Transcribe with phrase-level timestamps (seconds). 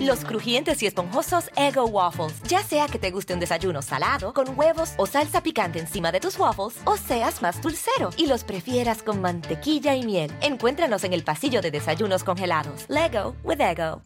[0.00, 2.42] Los crujientes y esponjosos Ego Waffles.
[2.48, 6.20] Ya sea que te guste un desayuno salado, con huevos o salsa picante encima de
[6.20, 10.30] tus waffles, o seas más dulcero y los prefieras con mantequilla y miel.
[10.40, 12.86] Encuéntranos en el pasillo de desayunos congelados.
[12.88, 14.02] Lego with Ego.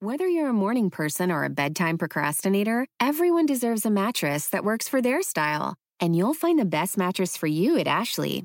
[0.00, 4.86] Whether you're a morning person or a bedtime procrastinator, everyone deserves a mattress that works
[4.86, 5.76] for their style.
[5.98, 8.44] And you'll find the best mattress for you at Ashley.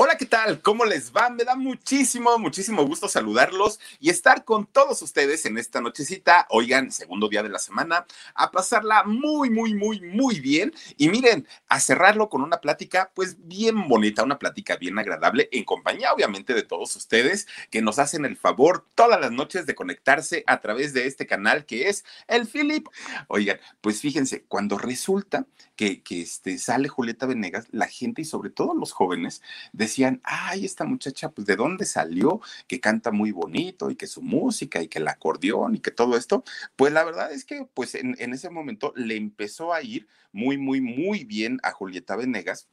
[0.00, 0.62] Hola, ¿qué tal?
[0.62, 1.28] ¿Cómo les va?
[1.28, 6.46] Me da muchísimo, muchísimo gusto saludarlos y estar con todos ustedes en esta nochecita.
[6.50, 10.72] Oigan, segundo día de la semana, a pasarla muy, muy, muy, muy bien.
[10.98, 15.64] Y miren, a cerrarlo con una plática, pues bien bonita, una plática bien agradable, en
[15.64, 20.44] compañía, obviamente, de todos ustedes que nos hacen el favor todas las noches de conectarse
[20.46, 22.86] a través de este canal que es el Philip.
[23.26, 28.50] Oigan, pues fíjense, cuando resulta que, que este, sale Julieta Venegas, la gente y sobre
[28.50, 29.42] todo los jóvenes,
[29.88, 34.22] decían, ay, esta muchacha, pues de dónde salió, que canta muy bonito y que su
[34.22, 36.44] música y que el acordeón y que todo esto,
[36.76, 40.58] pues la verdad es que pues en, en ese momento le empezó a ir muy,
[40.58, 42.68] muy, muy bien a Julieta Venegas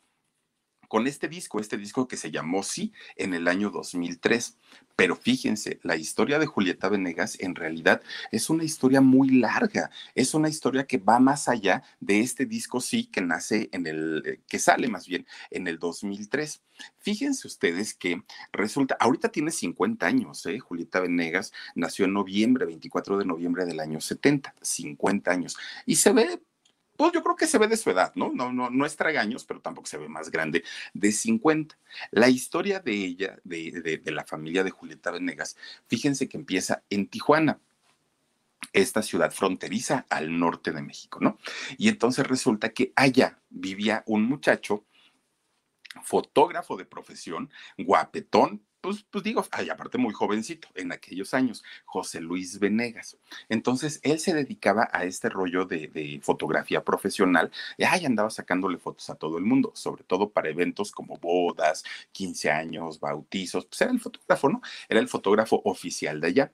[0.88, 4.58] con este disco, este disco que se llamó Sí en el año 2003.
[4.95, 10.33] Pero fíjense, la historia de Julieta Venegas en realidad es una historia muy larga, es
[10.33, 14.39] una historia que va más allá de este disco Sí que nace en el, eh,
[14.47, 16.61] que sale más bien en el 2003.
[16.97, 20.59] Fíjense ustedes que resulta, ahorita tiene 50 años, ¿eh?
[20.59, 26.13] Julieta Venegas nació en noviembre, 24 de noviembre del año 70, 50 años, y se
[26.13, 26.41] ve
[26.97, 28.31] pues yo creo que se ve de su edad, ¿no?
[28.33, 30.63] No, no, no es tragaños, pero tampoco se ve más grande,
[30.94, 31.78] de 50.
[32.11, 35.57] La historia de ella, de, de, de la familia de Julieta Venegas,
[35.88, 37.59] fíjense que empieza en Tijuana
[38.73, 41.38] esta ciudad fronteriza al norte de México, ¿no?
[41.78, 44.85] Y entonces resulta que allá vivía un muchacho,
[46.03, 52.22] fotógrafo de profesión, guapetón, pues, pues digo, ay, aparte muy jovencito en aquellos años, José
[52.22, 53.18] Luis Venegas.
[53.50, 59.09] Entonces, él se dedicaba a este rollo de, fotografía profesional, y ay, andaba sacándole fotos
[59.09, 63.91] a todo el mundo, sobre todo para eventos como bodas, 15 años, bautizos, pues era
[63.91, 64.62] el fotógrafo, ¿no?
[64.88, 66.51] Era el fotógrafo oficial de allá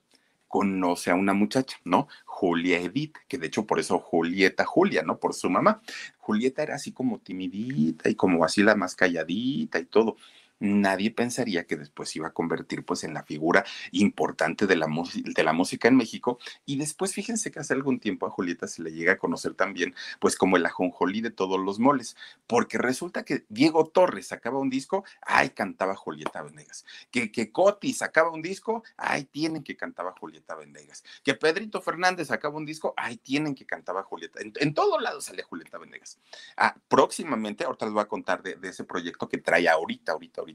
[0.48, 2.10] conoce a una muchacha, ¿no?
[2.26, 5.18] Julia Edith, que de hecho por eso Julieta Julia, ¿no?
[5.18, 5.82] Por su mamá.
[6.18, 10.18] Julieta era así como timidita y como así la más calladita y todo
[10.62, 15.44] nadie pensaría que después iba a convertir pues en la figura importante de la, de
[15.44, 16.40] la música en México.
[16.66, 19.96] Y después fíjense que hace algún tiempo a Julieta se le llega a conocer también
[20.20, 22.16] pues como el ajonjolí de todos los moles,
[22.48, 26.86] porque resulta que Diego Torres sacaba un disco, ay, cantaba Julieta Venegas.
[27.10, 31.04] Que, que Coti sacaba un disco, ay, tienen que cantaba Julieta Venegas.
[31.24, 34.42] Que Pedrito Fernández sacaba un disco, ay, tienen que cantaba Julieta.
[34.42, 36.20] En, en todos lados sale Julieta Venegas.
[36.56, 40.42] Ah, próximamente, ahorita les voy a contar de, de ese proyecto que trae ahorita, ahorita,
[40.42, 40.51] ahorita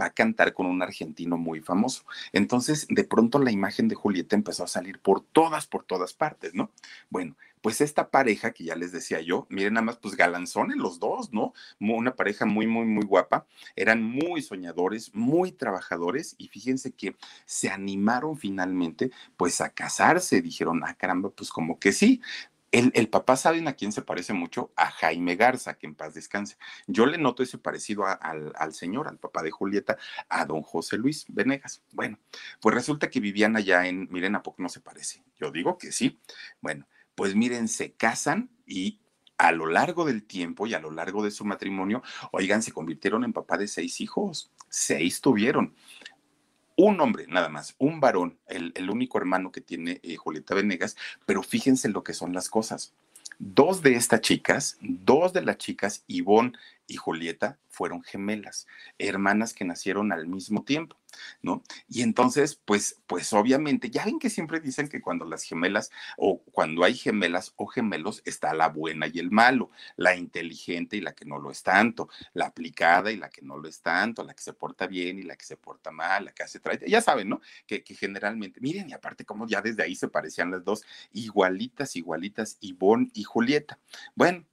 [0.00, 2.04] va a cantar con un argentino muy famoso.
[2.32, 6.54] Entonces, de pronto la imagen de Julieta empezó a salir por todas, por todas partes,
[6.54, 6.70] ¿no?
[7.10, 7.36] Bueno,
[7.66, 11.32] pues esta pareja que ya les decía yo, miren nada más, pues galanzones los dos,
[11.32, 11.52] ¿no?
[11.80, 17.68] Una pareja muy, muy, muy guapa, eran muy soñadores, muy trabajadores y fíjense que se
[17.68, 22.20] animaron finalmente pues a casarse, dijeron, ah, caramba, pues como que sí,
[22.72, 24.72] el, papá, ¿saben a quién se parece mucho?
[24.76, 26.56] A Jaime Garza, que en paz descanse.
[26.86, 29.96] Yo le noto ese parecido al, señor, al papá de Julieta,
[30.28, 31.82] a don José Luis Venegas.
[31.92, 32.18] Bueno,
[32.60, 35.22] pues resulta que vivían allá en, miren, ¿a poco no se parece?
[35.38, 36.20] Yo digo que sí.
[36.60, 39.00] Bueno, pues miren, se casan y
[39.38, 42.02] a lo largo del tiempo y a lo largo de su matrimonio,
[42.32, 44.50] oigan, se convirtieron en papá de seis hijos.
[44.68, 45.74] Seis tuvieron
[46.76, 50.96] un hombre nada más, un varón, el, el único hermano que tiene eh, Julieta Venegas,
[51.24, 52.94] pero fíjense lo que son las cosas.
[53.38, 56.52] Dos de estas chicas, dos de las chicas, Ivonne
[56.86, 58.66] y Julieta, fueron gemelas,
[58.98, 60.96] hermanas que nacieron al mismo tiempo,
[61.42, 61.62] ¿no?
[61.88, 66.40] Y entonces, pues, pues obviamente, ya ven que siempre dicen que cuando las gemelas o
[66.52, 71.14] cuando hay gemelas o gemelos está la buena y el malo, la inteligente y la
[71.14, 74.32] que no lo es tanto, la aplicada y la que no lo es tanto, la
[74.32, 77.02] que se porta bien y la que se porta mal, la que hace trae, ya
[77.02, 77.42] saben, ¿no?
[77.66, 80.82] Que, que generalmente, miren, y aparte como ya desde ahí se parecían las dos,
[81.12, 83.78] igualitas, igualitas, Ivonne y Julieta.
[84.14, 84.46] Bueno,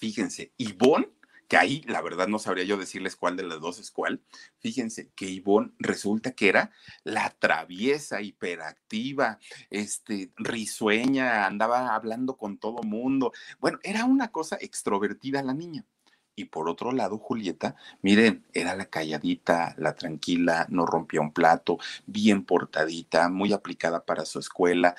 [0.00, 1.13] fíjense, Ivonne
[1.48, 4.22] que ahí la verdad no sabría yo decirles cuál de las dos es cuál.
[4.58, 6.70] Fíjense que Ivonne resulta que era
[7.02, 9.38] la traviesa, hiperactiva,
[9.70, 13.32] este, risueña, andaba hablando con todo mundo.
[13.60, 15.84] Bueno, era una cosa extrovertida la niña.
[16.36, 21.78] Y por otro lado, Julieta, miren, era la calladita, la tranquila, no rompía un plato,
[22.06, 24.96] bien portadita, muy aplicada para su escuela,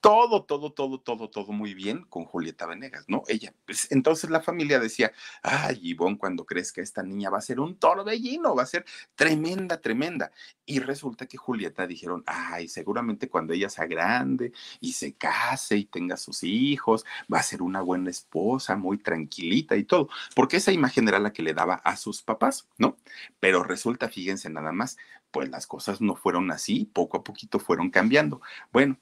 [0.00, 3.22] todo, todo, todo, todo, todo muy bien con Julieta Venegas, ¿no?
[3.28, 5.12] Ella, pues, entonces la familia decía,
[5.42, 8.84] ay, Ivonne, cuando que esta niña va a ser un torbellino, va a ser
[9.14, 10.32] tremenda, tremenda.
[10.66, 15.84] Y resulta que Julieta dijeron, ay, seguramente cuando ella sea grande y se case y
[15.84, 20.72] tenga sus hijos, va a ser una buena esposa, muy tranquilita y todo, porque esa
[20.72, 22.96] imagen era la que le daba a sus papás, ¿no?
[23.40, 24.96] Pero resulta, fíjense nada más,
[25.30, 28.40] pues las cosas no fueron así, poco a poquito fueron cambiando.
[28.72, 28.98] Bueno,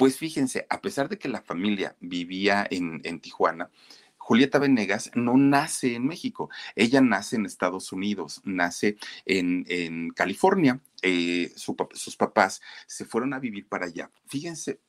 [0.00, 3.70] pues fíjense, a pesar de que la familia vivía en, Tijuana,
[4.16, 10.80] Julieta Venegas no nace en México, ella nace en Estados Unidos, nace en, California.
[11.02, 14.10] Eh, sus papás se fueron a vivir para allá.
[14.26, 14.80] Fíjense,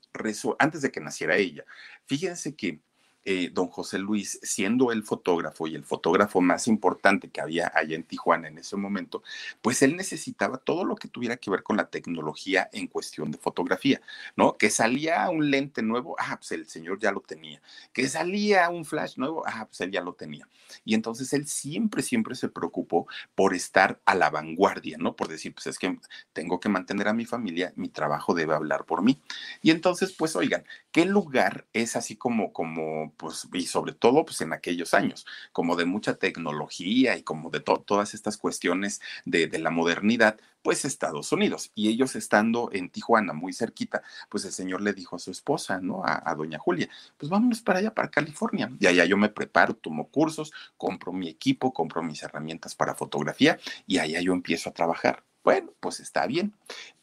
[0.59, 1.65] antes de que naciera ella,
[2.05, 2.79] fíjense que
[3.23, 7.95] eh, don José Luis, siendo el fotógrafo y el fotógrafo más importante que había allá
[7.95, 9.23] en Tijuana en ese momento,
[9.61, 13.37] pues él necesitaba todo lo que tuviera que ver con la tecnología en cuestión de
[13.37, 14.01] fotografía,
[14.35, 14.57] ¿no?
[14.57, 17.61] Que salía un lente nuevo, ah, pues el señor ya lo tenía.
[17.93, 20.47] Que salía un flash nuevo, ah, pues él ya lo tenía.
[20.85, 25.15] Y entonces él siempre, siempre se preocupó por estar a la vanguardia, ¿no?
[25.15, 25.99] Por decir, pues es que
[26.33, 29.19] tengo que mantener a mi familia, mi trabajo debe hablar por mí.
[29.61, 34.41] Y entonces, pues oigan, ¿qué lugar es así como, como pues, y sobre todo, pues
[34.41, 39.69] en aquellos años, como de mucha tecnología y como de todas estas cuestiones de, la
[39.69, 41.71] modernidad, pues Estados Unidos.
[41.75, 45.79] Y ellos estando en Tijuana, muy cerquita, pues el señor le dijo a su esposa,
[45.81, 46.03] ¿no?
[46.03, 48.71] A, a, doña Julia, pues vámonos para allá, para California.
[48.79, 53.59] Y allá yo me preparo, tomo cursos, compro mi equipo, compro mis herramientas para fotografía
[53.87, 55.23] y allá yo empiezo a trabajar.
[55.43, 56.53] Bueno, pues está bien.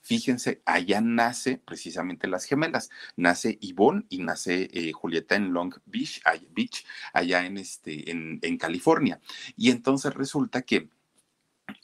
[0.08, 2.88] Fíjense, allá nace precisamente las gemelas.
[3.14, 9.20] Nace Yvonne y nace eh, Julieta en Long Beach, Beach allá en, este, en California.
[9.54, 10.88] Y entonces resulta que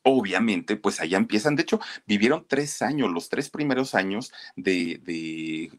[0.02, 1.56] obviamente, pues allá empiezan.
[1.56, 5.00] De hecho, vivieron tres años, los tres primeros años de,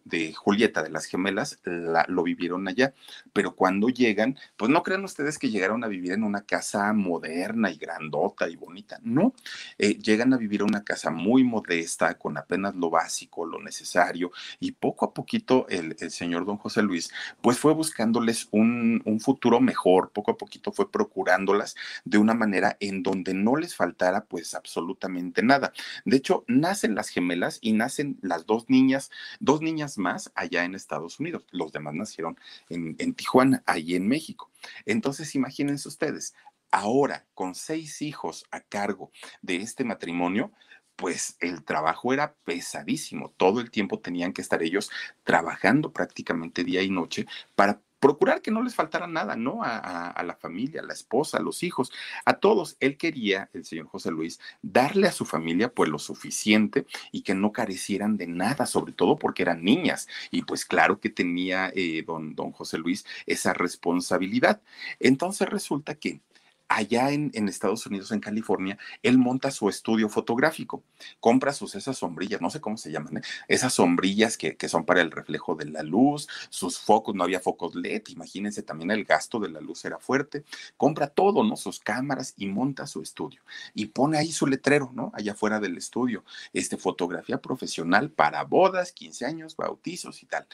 [0.04, 2.94] de, Julieta, de las gemelas, lo vivieron allá.
[3.34, 7.72] Pero cuando llegan, pues no crean ustedes que llegaron a vivir en una casa moderna
[7.72, 9.00] y grandota y bonita.
[9.04, 9.34] No,
[9.78, 14.32] eh, llegan a vivir en una casa muy modesta, con apenas lo básico, lo necesario.
[14.60, 17.12] Y poco a poquito el, el señor don José Luis,
[17.42, 20.12] pues fue buscándoles un, un futuro mejor.
[20.12, 23.95] Poco a poquito fue procurándolas de una manera en donde no les faltaba
[24.26, 25.74] pues absolutamente nada.
[26.06, 30.76] De hecho, nacen las gemelas y nacen las dos niñas, dos niñas más allá en
[30.76, 31.46] Estados Unidos.
[31.52, 32.38] Los demás nacieron
[32.70, 34.52] en, en Tijuana, allí en México.
[34.86, 36.36] Entonces, imagínense ustedes,
[36.72, 39.12] ahora con seis hijos a cargo
[39.42, 40.52] de este matrimonio,
[40.96, 43.34] pues el trabajo era pesadísimo.
[43.38, 44.90] Todo el tiempo tenían que estar ellos
[45.24, 47.26] trabajando prácticamente día y noche
[47.56, 49.62] para procurar que no les faltara nada, ¿no?
[49.64, 51.92] A, la familia, a la esposa, a los hijos,
[52.26, 52.78] a todos.
[52.80, 57.34] Él quería, el señor José Luis, darle a su familia pues lo suficiente y que
[57.34, 60.08] no carecieran de nada, sobre todo porque eran niñas.
[60.32, 64.62] Y pues claro que tenía eh, don, don José Luis esa responsabilidad.
[65.00, 66.22] Entonces resulta que
[66.68, 70.84] allá en, Estados Unidos, en California, él monta su estudio fotográfico,
[71.20, 73.22] compra sus esas sombrillas, no sé cómo se llaman, ¿eh?
[73.48, 77.76] esas sombrillas que, son para el reflejo de la luz, sus focos, no había focos
[77.76, 80.44] LED, imagínense también el gasto de la luz era fuerte,
[80.76, 81.56] compra todo, ¿no?
[81.56, 83.42] Sus cámaras y monta su estudio
[83.76, 85.12] y pone ahí su letrero, ¿no?
[85.14, 90.48] Allá fuera del estudio, este fotografía profesional para bodas, 15 años, bautizos y tal.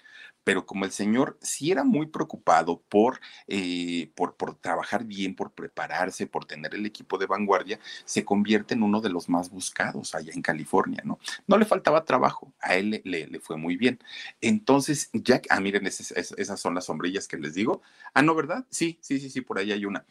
[0.43, 6.00] Pero como el señor sí era muy preocupado por, eh, por trabajar bien, por preparar,
[6.27, 10.31] por tener el equipo de vanguardia, se convierte en uno de los más buscados allá
[10.33, 11.19] en California, ¿no?
[11.47, 13.99] No le faltaba trabajo, a él le, le, fue muy bien.
[14.41, 17.81] Entonces, Jack, ah, miren, esas, esas son las sombrillas que les digo.
[18.13, 18.65] Ah, no, ¿verdad?
[18.69, 20.05] Sí, sí, sí, sí, por ahí hay una.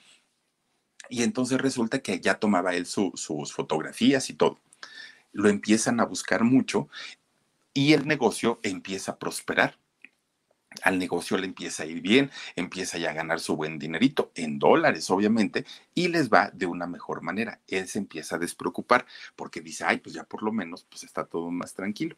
[1.09, 4.61] Y entonces resulta que ya tomaba él sus fotografías y todo.
[5.32, 6.88] Lo empiezan a buscar mucho
[7.75, 9.79] y el negocio empieza a prosperar
[10.82, 14.58] al negocio le empieza a ir bien, empieza ya a ganar su buen dinerito, en
[14.58, 17.60] dólares obviamente, y les va de una mejor manera.
[17.66, 21.24] Él se empieza a despreocupar porque dice, ay, pues ya por lo menos pues está
[21.26, 22.16] todo más tranquilo.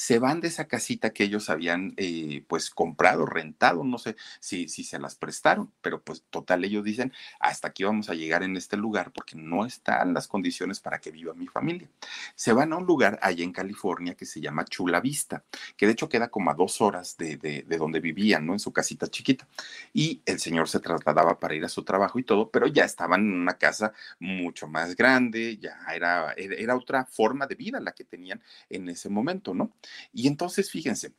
[0.00, 4.66] Se van de esa casita que ellos habían eh, pues comprado, rentado, no sé si,
[4.66, 8.56] si se las prestaron, pero pues total ellos dicen, hasta aquí vamos a llegar en
[8.56, 11.86] este lugar porque no están las condiciones para que viva mi familia.
[12.34, 15.44] Se van a un lugar allá en California que se llama Chula Vista,
[15.76, 18.54] que de hecho queda como a dos horas de, de, de donde vivían, ¿no?
[18.54, 19.46] En su casita chiquita.
[19.92, 23.20] Y el señor se trasladaba para ir a su trabajo y todo, pero ya estaban
[23.20, 28.04] en una casa mucho más grande, ya era, era otra forma de vida la que
[28.04, 29.72] tenían en ese momento, ¿no?
[30.12, 31.14] Y entonces, fíjense,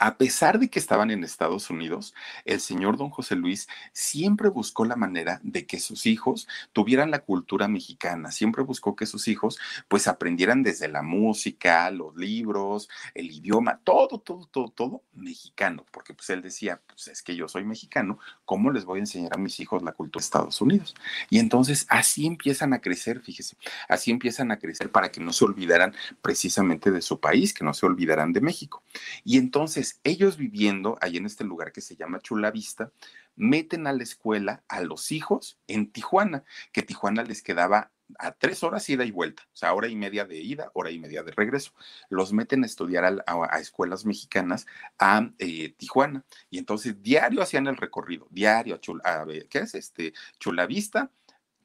[0.00, 2.14] a pesar de que estaban en Estados Unidos,
[2.46, 7.18] el señor don José Luis siempre buscó la manera de que sus hijos tuvieran la
[7.18, 13.30] cultura mexicana, siempre buscó que sus hijos pues aprendieran desde la música, los libros, el
[13.30, 17.64] idioma, todo, todo, todo, todo mexicano, porque pues él decía, pues es que yo soy
[17.64, 20.94] mexicano, ¿cómo les voy a enseñar a mis hijos la cultura de Estados Unidos?
[21.28, 23.54] Y entonces así empiezan a crecer, fíjese,
[23.86, 27.74] así empiezan a crecer para que no se olvidaran precisamente de su país, que no
[27.74, 28.82] se olvidaran de México.
[29.24, 32.92] Y entonces, ellos viviendo ahí en este lugar que se llama Chula Vista,
[33.36, 38.62] meten a la escuela a los hijos en Tijuana, que Tijuana les quedaba a tres
[38.62, 41.32] horas ida y vuelta, o sea, hora y media de ida, hora y media de
[41.32, 41.72] regreso.
[42.08, 44.66] Los meten a estudiar a, escuelas mexicanas
[44.98, 50.12] a eh, Tijuana y entonces diario hacían el recorrido, diario a, Chula, ¿qué es este?
[50.38, 51.10] Chula Vista,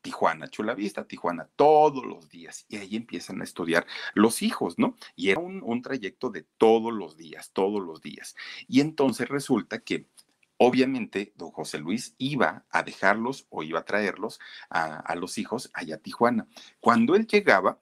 [0.05, 2.67] Tijuana, Chula Vista, Tijuana, todos los días.
[2.69, 4.95] Y ahí empiezan a estudiar los hijos, ¿no?
[5.15, 8.35] Y era un, un trayecto de todos los días, todos los días.
[8.67, 10.07] Y entonces resulta que
[10.57, 15.69] Obviamente, don José Luis iba a dejarlos o iba a traerlos a, a, los hijos
[15.73, 16.47] allá a Tijuana.
[16.79, 17.81] Cuando él llegaba,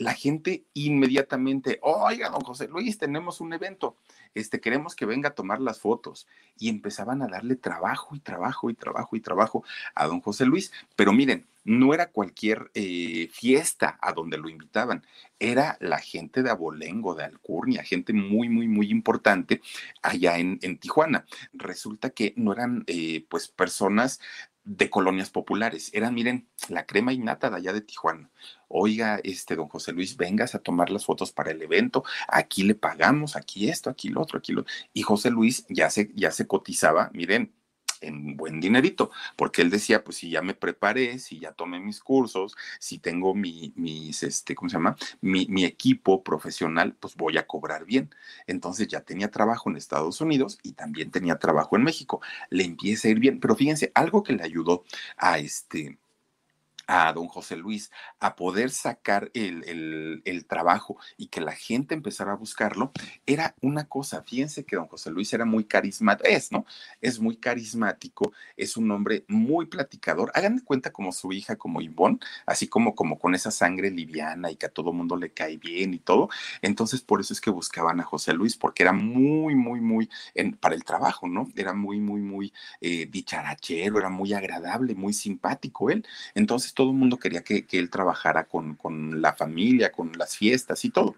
[0.00, 3.98] La gente inmediatamente, oiga, don José Luis, tenemos un evento
[4.34, 6.26] este, queremos que venga a tomar las fotos.
[6.58, 9.64] Y empezaban a darle trabajo y trabajo y trabajo y trabajo
[9.94, 10.72] a don José Luis.
[10.96, 15.04] Pero miren, no era cualquier eh, fiesta a donde lo invitaban,
[15.38, 19.60] era la gente de Abolengo, de Alcurnia, gente muy, muy, muy importante
[20.02, 21.26] allá en, en Tijuana.
[21.52, 24.20] Resulta que no eran eh, pues personas
[24.70, 25.90] de colonias populares.
[25.94, 28.30] Eran, miren, la crema innata de allá de Tijuana.
[28.68, 32.04] Oiga, este don José Luis, vengas a tomar las fotos para el evento.
[32.28, 34.64] Aquí le pagamos, aquí esto, aquí lo otro, aquí lo.
[34.92, 37.52] Y José Luis ya se, ya se cotizaba, miren,
[38.00, 42.00] en buen dinerito, porque él decía, pues si ya me preparé, si ya tomé mis
[42.00, 43.72] cursos, si tengo mi,
[44.22, 44.96] este, ¿cómo se llama?
[45.20, 48.14] Mi, mi equipo profesional, pues voy a cobrar bien.
[48.46, 52.20] Entonces ya tenía trabajo en Estados Unidos y también tenía trabajo en México.
[52.50, 54.84] Le empieza a ir bien, pero fíjense, algo que le ayudó
[55.16, 55.98] a este,
[56.92, 62.32] a don José Luis a poder sacar el, el, trabajo y que la gente empezara
[62.32, 62.90] a buscarlo,
[63.26, 66.66] era una cosa, fíjense que don José Luis era muy carismático, es, ¿no?
[67.00, 71.80] Es muy carismático, es un hombre muy platicador, hagan de cuenta como su hija, como
[71.80, 75.58] Ivonne, así como, como con esa sangre liviana y que a todo mundo le cae
[75.58, 76.28] bien y todo,
[76.60, 80.10] entonces por eso es que buscaban a José Luis, porque era muy, muy, muy,
[80.58, 81.48] para el trabajo, ¿no?
[81.54, 86.04] Era muy, muy, muy eh, dicharachero, era muy agradable, muy simpático él,
[86.34, 90.82] entonces todo el mundo quería que, él trabajara con, con la familia, con las fiestas
[90.86, 91.14] y todo.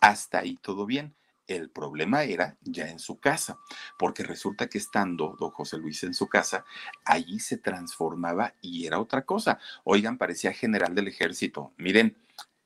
[0.00, 1.14] Hasta ahí todo bien.
[1.46, 3.58] El problema era ya en su casa,
[3.98, 6.64] porque resulta que estando don José Luis en su casa,
[7.04, 9.58] allí se transformaba y era otra cosa.
[9.84, 11.74] Oigan, parecía general del ejército.
[11.76, 12.16] Miren,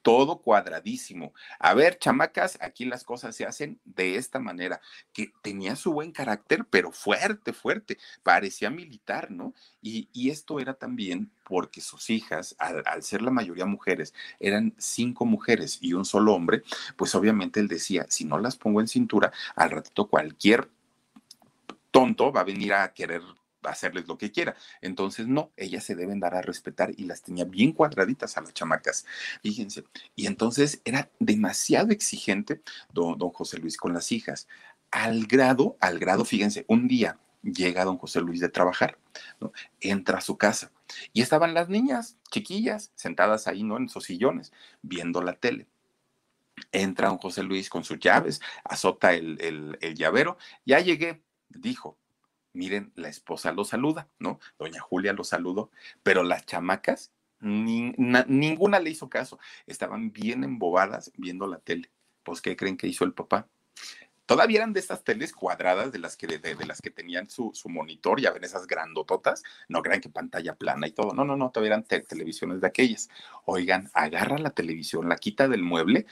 [0.03, 1.33] todo cuadradísimo.
[1.59, 4.81] A ver, chamacas, aquí las cosas se hacen de esta manera,
[5.13, 9.55] que tenía su buen carácter, pero fuerte, fuerte, parecía militar, ¿no?
[9.83, 14.75] Y, y esto era también porque sus hijas, al, al, ser la mayoría mujeres, eran
[14.79, 16.63] cinco mujeres y un solo hombre,
[16.97, 20.69] pues obviamente él decía, si no las pongo en cintura, al ratito cualquier
[21.91, 23.23] tonto va a venir a querer
[23.71, 24.57] hacerles lo que quiera.
[24.81, 28.55] Entonces, no, ellas se deben dar a respetar y las tenía bien cuadraditas a las
[28.55, 29.05] chamacas.
[29.43, 29.85] Fíjense.
[30.15, 34.49] Y entonces era demasiado exigente don, don José Luis con las hijas.
[34.91, 38.99] Al grado, al grado, fíjense, un día llega don José Luis de trabajar,
[39.81, 40.73] entra a su casa
[41.13, 43.77] y estaban las niñas chiquillas sentadas ahí, ¿no?
[43.77, 45.67] En sus sillones, viendo la tele.
[46.73, 51.97] Entra don José Luis con sus llaves, azota el, el llavero, ya llegué, dijo,
[52.53, 54.41] miren, la esposa lo saluda, ¿no?
[54.59, 55.71] Doña Julia lo saludó,
[56.03, 59.39] pero las chamacas ninguna le hizo caso.
[59.67, 61.91] Estaban bien embobadas viendo la tele.
[62.23, 63.49] Pues, ¿qué creen que hizo el papá?
[64.29, 68.21] Todavía eran de estas teles cuadradas de las que, de, las que tenían su, monitor,
[68.21, 71.77] ya ven esas grandototas, no crean que pantalla plana y todo, no, no, no, todavía
[71.77, 73.09] eran televisiones de aquellas.
[73.47, 76.05] Oigan, agarra la televisión, la quita del mueble,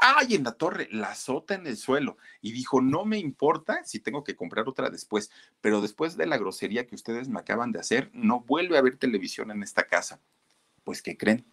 [0.00, 0.34] ¡ay!
[0.34, 4.24] En la torre, la azota en el suelo y dijo, no me importa si tengo
[4.24, 8.10] que comprar otra después, pero después de la grosería que ustedes me acaban de hacer,
[8.12, 10.20] no vuelve a haber televisión en esta casa.
[10.84, 11.44] Pues, ¿qué creen?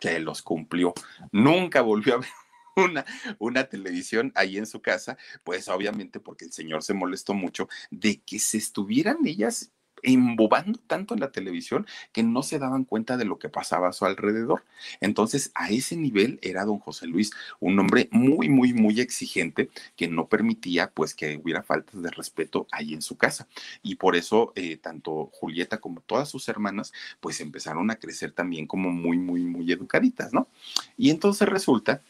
[0.00, 0.94] Que los cumplió.
[1.32, 2.30] Nunca volvió a ver
[2.76, 3.04] una,
[3.38, 8.20] una televisión ahí en su casa, pues obviamente porque el señor se molestó mucho de
[8.20, 13.24] que se estuvieran ellas embobando tanto en la televisión que no se daban cuenta de
[13.24, 14.64] lo que pasaba a su alrededor.
[15.00, 20.08] Entonces, a ese nivel era don José Luis, un hombre muy, muy, muy exigente que
[20.08, 23.48] no permitía pues que hubiera faltas de respeto ahí en su casa.
[23.82, 28.66] Y por eso, eh, tanto Julieta como todas sus hermanas, pues empezaron a crecer también
[28.66, 30.48] como muy, muy, muy educaditas, ¿no?
[30.96, 32.02] Y entonces resulta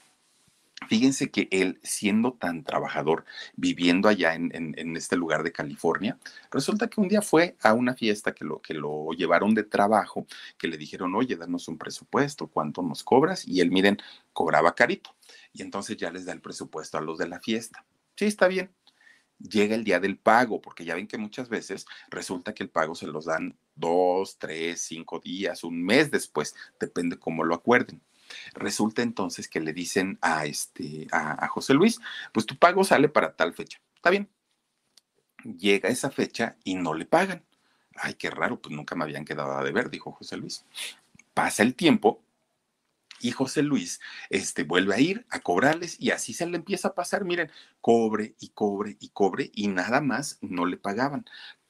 [0.88, 3.26] Fíjense que él, siendo tan trabajador,
[3.56, 6.18] viviendo allá en, este lugar de California,
[6.50, 10.26] resulta que un día fue a una fiesta que lo, que lo llevaron de trabajo,
[10.56, 13.46] que le dijeron, oye, danos un presupuesto, ¿cuánto nos cobras?
[13.46, 13.98] Y él, miren,
[14.32, 15.14] cobraba carito.
[15.52, 17.84] Y entonces ya les da el presupuesto a los de la fiesta.
[18.16, 18.70] Sí, está bien.
[19.38, 22.94] Llega el día del pago, porque ya ven que muchas veces resulta que el pago
[22.94, 28.00] se los dan dos, tres, cinco días, un mes después, depende cómo lo acuerden.
[28.54, 32.00] Resulta entonces que le dicen a, este, a, José Luis,
[32.32, 33.80] pues tu pago sale para tal fecha.
[33.94, 34.28] Está bien.
[35.44, 37.44] Llega esa fecha y no le pagan.
[37.94, 40.64] Ay, qué raro, pues nunca me habían quedado a deber, dijo José Luis.
[41.34, 42.22] Pasa el tiempo
[43.20, 46.94] y José Luis este, vuelve a ir a cobrarles y así se le empieza a
[46.94, 47.24] pasar.
[47.24, 51.24] Miren, cobre y cobre y cobre y nada más no le pagaban.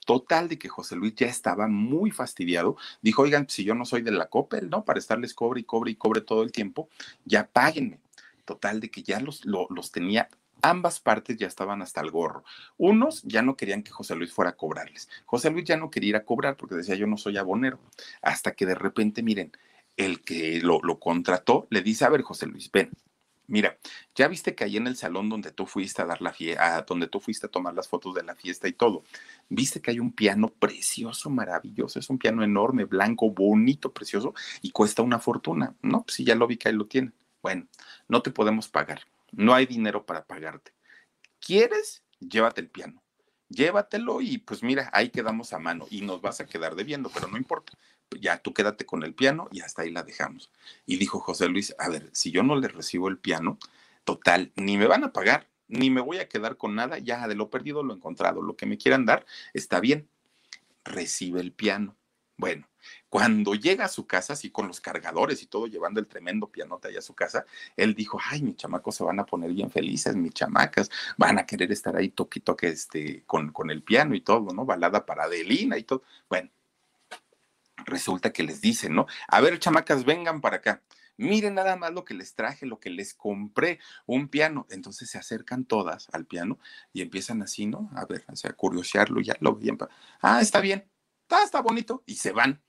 [0.08, 2.78] Total de que José Luis ya estaba muy fastidiado.
[3.02, 4.82] Dijo, oigan, si yo no soy de la Coppel, ¿no?
[4.86, 6.88] Para estarles cobre y cobre y cobre todo el tiempo,
[7.26, 8.00] ya páguenme.
[8.46, 10.30] Total de que ya los, los tenía
[10.62, 12.42] ambas partes ya estaban hasta el gorro.
[12.78, 15.10] Unos ya no querían que José Luis fuera a cobrarles.
[15.26, 17.78] José Luis ya no quería ir a cobrar porque decía yo no soy abonero.
[18.22, 19.52] Hasta que de repente, miren,
[19.98, 22.88] el que lo, lo contrató le dice, a ver, José Luis, ven,
[23.48, 23.78] Mira,
[24.14, 27.08] ya viste que ahí en el salón donde tú fuiste a dar la fiesta, donde
[27.08, 29.04] tú fuiste a tomar las fotos de la fiesta y todo,
[29.48, 34.70] viste que hay un piano precioso, maravilloso, es un piano enorme, blanco, bonito, precioso y
[34.70, 35.74] cuesta una fortuna.
[35.82, 37.12] No, pues sí, ya lo vi que ahí lo tiene.
[37.42, 37.66] Bueno,
[38.06, 39.00] no te podemos pagar,
[39.32, 40.72] no hay dinero para pagarte.
[41.40, 42.02] ¿Quieres?
[42.20, 43.02] Llévate el piano
[43.48, 47.28] llévatelo y pues mira, ahí quedamos a mano y nos vas a quedar debiendo, pero
[47.28, 47.72] no importa,
[48.20, 50.50] ya tú quédate con el piano y hasta ahí la dejamos.
[50.86, 53.58] Y dijo José Luis, a ver, si yo no le recibo el piano,
[54.04, 57.34] total, ni me van a pagar, ni me voy a quedar con nada, ya de
[57.34, 60.08] lo perdido lo encontrado, lo que me quieran dar, está bien,
[60.84, 61.96] recibe el piano.
[62.38, 62.68] Bueno,
[63.08, 66.88] cuando llega a su casa, así con los cargadores y todo, llevando el tremendo pianote
[66.88, 67.44] allá a su casa,
[67.76, 71.46] él dijo, ay, mis chamacos se van a poner bien felices, mis chamacas, van a
[71.46, 74.64] querer estar ahí toque toque este, con, con el piano y todo, ¿no?
[74.64, 76.02] Balada para Adelina y todo.
[76.28, 76.50] Bueno,
[77.84, 79.06] resulta que les dicen, ¿no?
[79.28, 80.82] A ver, chamacas, vengan para acá.
[81.18, 84.66] Miren nada más lo que les traje, lo que les compré, un piano.
[84.70, 86.58] Entonces se acercan todas al piano
[86.92, 87.90] y empiezan así, ¿no?
[87.96, 89.76] A ver, o sea, a curiosearlo, ya lo bien.
[90.20, 90.88] Ah, está bien,
[91.22, 92.04] está, está bonito.
[92.06, 92.62] Y se van,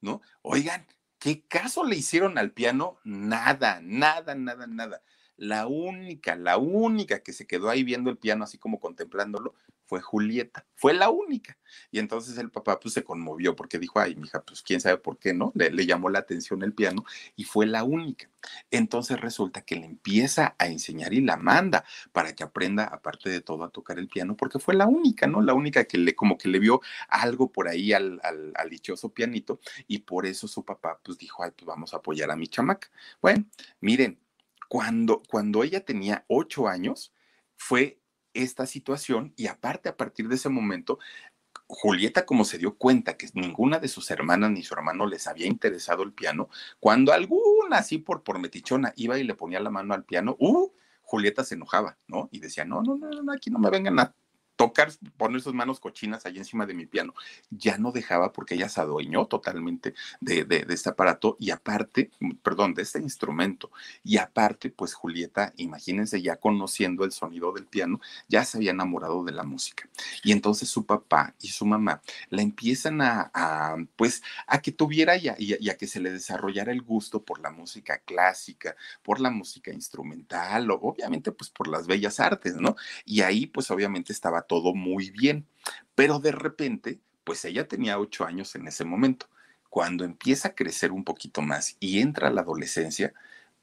[0.00, 0.22] ¿no?
[0.42, 0.86] Oigan,
[1.18, 2.98] ¿qué caso le hicieron al piano?
[3.02, 5.02] Nada, nada, nada, nada.
[5.36, 9.54] La única, la única que se quedó ahí viendo el piano, así como contemplándolo,
[9.86, 11.56] fue Julieta, fue la única.
[11.90, 15.18] Y entonces el papá pues se conmovió porque dijo, ay, mija, pues quién sabe por
[15.18, 15.52] qué, ¿no?
[15.54, 17.04] Le, llamó la atención el piano
[17.36, 18.28] y fue la única.
[18.70, 23.40] Entonces resulta que le empieza a enseñar y la manda para que aprenda, aparte de
[23.40, 25.40] todo, a tocar el piano, porque fue la única, ¿no?
[25.40, 28.20] La única que le, como que le vio algo por ahí al
[28.68, 32.36] dichoso pianito y por eso su papá pues dijo, ay, pues vamos a apoyar a
[32.36, 32.88] mi chamaca.
[33.20, 33.44] Bueno,
[33.80, 34.18] miren,
[34.68, 37.12] cuando, cuando ella tenía ocho años,
[37.56, 38.00] fue
[38.42, 40.98] esta situación y aparte a partir de ese momento
[41.68, 45.46] Julieta, como se dio cuenta que ninguna de sus hermanas ni su hermano les había
[45.46, 49.94] interesado el piano, cuando alguna así por, por metichona iba y le ponía la mano
[49.94, 50.70] al piano, uh,
[51.02, 52.28] Julieta se enojaba, ¿no?
[52.30, 54.14] Y decía, no, no, no, no aquí no me vengan a
[54.56, 57.14] tocar, poner sus manos cochinas allí encima de mi piano.
[57.50, 62.10] Ya no dejaba porque ella se adueñó totalmente de, de, este aparato y aparte,
[62.42, 63.70] perdón, de este instrumento.
[64.02, 69.24] Y aparte, pues Julieta, imagínense, ya conociendo el sonido del piano, ya se había enamorado
[69.24, 69.88] de la música.
[70.22, 75.28] Y entonces su papá y su mamá la empiezan a, pues, a que tuviera y,
[75.28, 80.70] a que se le desarrollara el gusto por la música clásica, por la música instrumental,
[80.70, 82.76] o obviamente, pues, por las bellas artes, ¿no?
[83.04, 85.46] Y ahí, pues, obviamente estaba todo muy bien,
[85.94, 89.26] pero de repente, pues ella tenía ocho años en ese momento.
[89.70, 93.12] Cuando empieza a crecer un poquito más y entra a la adolescencia,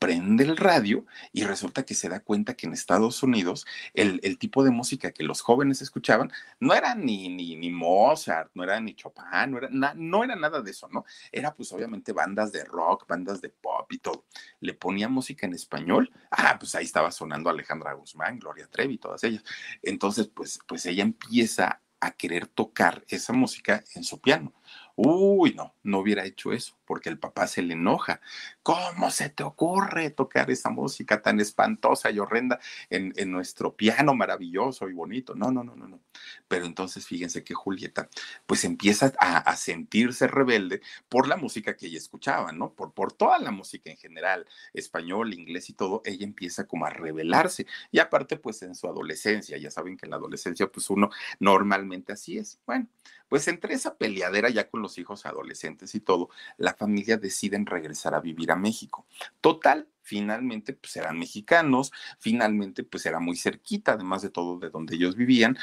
[0.04, 4.62] prende el radio y resulta que se da cuenta que en Estados Unidos el, tipo
[4.62, 8.96] de música que los jóvenes escuchaban no era ni, ni, ni Mozart, no era ni
[8.96, 11.06] Chopin, no era, no era nada de eso, ¿no?
[11.32, 14.26] Era pues obviamente bandas de rock, bandas de pop y todo.
[14.60, 19.24] Le ponía música en español, ah, pues ahí estaba sonando Alejandra Guzmán, Gloria Trevi, todas
[19.24, 19.46] ellas.
[19.82, 24.54] Entonces, pues, pues ella empieza a querer tocar esa música en su piano.
[24.98, 28.22] Uy, no, no hubiera hecho eso, porque el papá se le enoja.
[28.62, 34.90] ¿Cómo se te ocurre tocar esa música tan espantosa y horrenda en, nuestro piano maravilloso
[34.90, 35.36] y bonito?
[35.36, 36.00] No, no, no, no, no.
[36.48, 38.10] Pero entonces fíjense que Julieta,
[38.46, 42.74] pues empieza a, sentirse rebelde por la música que ella escuchaba, ¿no?
[42.74, 46.90] Por, por toda la música en general, español, inglés y todo, ella empieza como a
[46.90, 47.66] rebelarse.
[47.92, 52.14] Y aparte, pues en su adolescencia, ya saben que en la adolescencia, pues uno normalmente
[52.14, 52.60] así es.
[52.66, 52.88] Bueno,
[53.34, 58.14] pues entre esa peleadera ya con los hijos adolescentes y todo, la familia deciden regresar
[58.14, 59.06] a vivir a México.
[59.40, 64.96] Total, finalmente pues eran mexicanos, finalmente pues era muy cerquita, además de todo de donde
[64.96, 65.58] ellos vivían.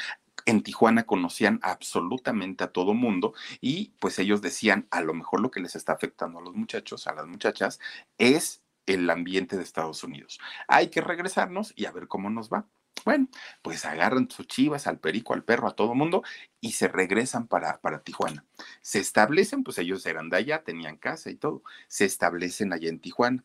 [0.45, 5.51] En Tijuana conocían absolutamente a todo mundo y pues ellos decían, a lo mejor lo
[5.51, 7.79] que les está afectando a los muchachos, a las muchachas,
[8.17, 10.39] es el ambiente de Estados Unidos.
[10.67, 12.65] Hay que regresarnos y a ver cómo nos va.
[13.05, 13.27] Bueno,
[13.61, 16.23] pues agarran sus chivas, al perico, al perro, a todo mundo
[16.61, 18.45] y se regresan para, para Tijuana.
[18.81, 21.63] Se establecen, pues ellos eran de allá, tenían casa y todo.
[21.87, 23.43] Se establecen allá en Tijuana.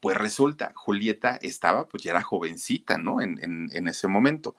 [0.00, 3.20] Pues resulta, Julieta estaba, pues ya era jovencita, ¿no?
[3.20, 4.56] En, en, en ese momento.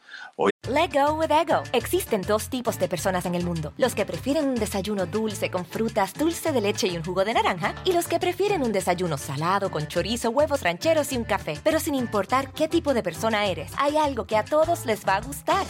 [0.68, 1.62] Let go with ego.
[1.74, 5.66] Existen dos tipos de personas en el mundo: los que prefieren un desayuno dulce con
[5.66, 9.18] frutas, dulce de leche y un jugo de naranja, y los que prefieren un desayuno
[9.18, 11.60] salado con chorizo, huevos rancheros y un café.
[11.64, 15.18] Pero sin importar qué tipo de persona eres, hay algo que a todos les va
[15.18, 15.66] a gustar.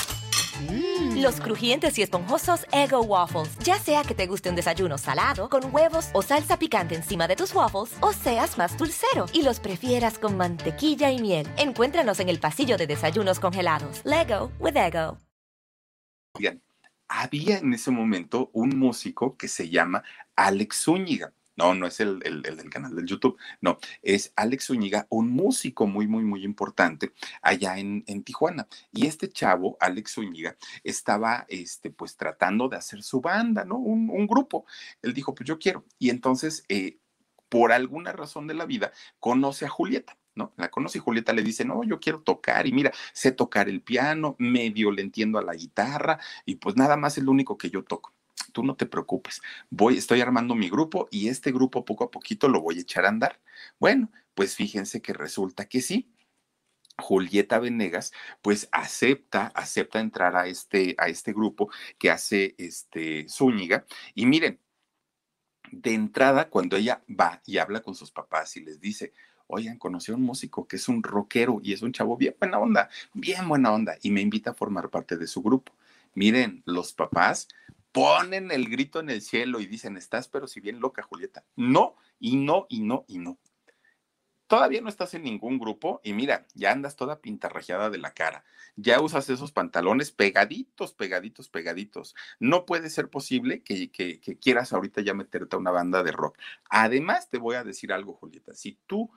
[0.62, 1.22] Mm.
[1.22, 3.58] Los crujientes y esponjosos Ego Waffles.
[3.60, 7.36] Ya sea que te guste un desayuno salado, con huevos o salsa picante encima de
[7.36, 11.48] tus waffles, o seas más dulcero y los prefieras con mantequilla y miel.
[11.58, 14.02] Encuéntranos en el pasillo de desayunos congelados.
[14.04, 15.18] Lego with Ego.
[16.38, 16.62] Bien,
[17.08, 20.04] había en ese momento un músico que se llama
[20.36, 21.34] Alex Zúñiga.
[21.56, 26.08] No, no es el, del canal del YouTube, no, es Alex Zúñiga, un músico muy,
[26.08, 28.68] muy, muy importante allá en, Tijuana.
[28.92, 33.78] Y este chavo, Alex Zúñiga, estaba, este, pues tratando de hacer su banda, ¿no?
[33.78, 34.66] Un, grupo.
[35.02, 35.86] Él dijo, pues yo quiero.
[36.00, 36.98] Y entonces, eh,
[37.50, 40.18] por alguna razón de la vida, conoce a Julieta.
[40.36, 40.54] ¿no?
[40.58, 43.82] La conoce y Julieta le dice, no, yo quiero tocar y mira, sé tocar el
[43.82, 47.84] piano, medio le entiendo a la guitarra y pues nada más es único que yo
[47.84, 48.15] toco
[48.56, 52.48] tú no te preocupes, voy, estoy armando mi grupo y este grupo poco a poquito
[52.48, 53.42] lo voy a echar a andar.
[53.80, 56.10] Bueno, pues fíjense que resulta que sí,
[56.98, 63.86] Julieta Venegas, pues acepta, acepta entrar a este, a este grupo que hace este Zúñiga.
[64.14, 64.62] Y miren,
[65.70, 69.12] de entrada, cuando ella va y habla con sus papás y les dice,
[69.48, 72.60] oigan, conocí a un músico que es un rockero y es un chavo bien buena
[72.60, 75.74] onda, bien buena onda, y me invita a formar parte de su grupo.
[76.14, 77.50] Miren, los papás
[77.96, 81.46] ponen el grito en el cielo y dicen, estás pero si bien loca, Julieta.
[81.56, 83.40] No, y no, y no, y no.
[84.48, 88.44] Todavía no estás en ningún grupo y mira, ya andas toda pintarrajeada de la cara.
[88.76, 92.16] Ya usas esos pantalones pegaditos, pegaditos, pegaditos.
[92.38, 96.38] No puede ser posible que, que, quieras ahorita ya meterte a una banda de rock.
[96.70, 98.54] Además, te voy a decir algo, Julieta.
[98.54, 99.10] Si tú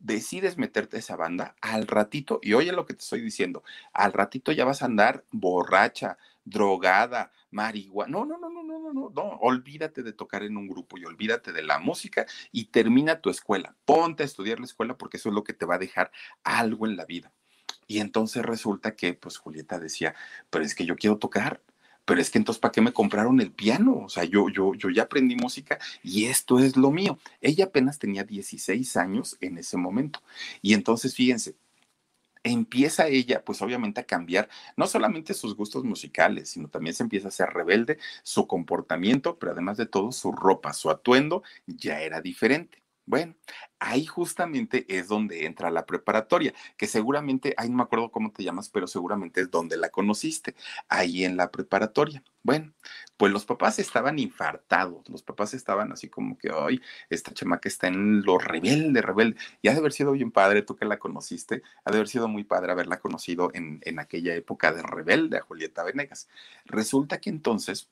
[0.00, 4.12] decides meterte a esa banda, al ratito, y oye lo que te estoy diciendo, al
[4.12, 8.10] ratito ya vas a andar borracha, drogada, marihuana.
[8.10, 9.22] No, no, no, no, no, no, no, no.
[9.40, 13.76] Olvídate de tocar en un grupo y olvídate de la música y termina tu escuela.
[13.84, 16.10] Ponte a estudiar la escuela porque eso es lo que te va a dejar
[16.42, 17.32] algo en la vida.
[17.86, 20.14] Y entonces resulta que, pues Julieta decía,
[20.50, 21.62] pero es que yo quiero tocar,
[22.04, 24.02] pero es que entonces, ¿para qué me compraron el piano?
[24.04, 27.18] O sea, yo, yo, yo ya aprendí música y esto es lo mío.
[27.40, 30.22] Ella apenas tenía 16 años en ese momento.
[30.60, 31.56] Y entonces, fíjense,
[32.44, 37.28] empieza ella, pues obviamente a cambiar no solamente sus gustos musicales, sino también se empieza
[37.28, 42.20] a ser rebelde, su comportamiento, pero además de todo, su ropa, su atuendo ya era
[42.20, 42.83] diferente.
[43.06, 43.34] Bueno,
[43.78, 48.42] ahí justamente es donde entra la preparatoria, que seguramente, ahí no me acuerdo cómo te
[48.42, 50.54] llamas, pero seguramente es donde la conociste,
[50.88, 52.22] ahí en la preparatoria.
[52.42, 52.72] Bueno,
[53.18, 57.88] pues los papás estaban infartados, los papás estaban así como que, ay, esta chamaca está
[57.88, 59.36] en lo rebelde, rebelde.
[59.60, 62.26] Y ha de haber sido bien padre, tú que la conociste, ha de haber sido
[62.28, 66.28] muy padre haberla conocido en, en aquella época de rebelde a Julieta Venegas.
[66.64, 67.90] Resulta que entonces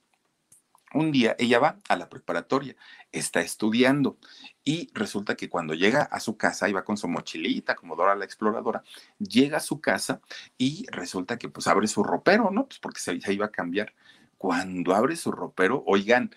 [0.94, 2.76] un día ella va a la preparatoria,
[3.10, 4.18] está estudiando
[4.64, 8.24] y resulta que cuando llega a su casa, iba con su mochilita, como Dora la
[8.24, 8.82] exploradora,
[9.18, 10.20] llega a su casa
[10.56, 12.66] y resulta que pues abre su ropero, ¿no?
[12.66, 13.94] Pues porque se, iba a cambiar.
[14.38, 16.34] Cuando abre su ropero, oigan,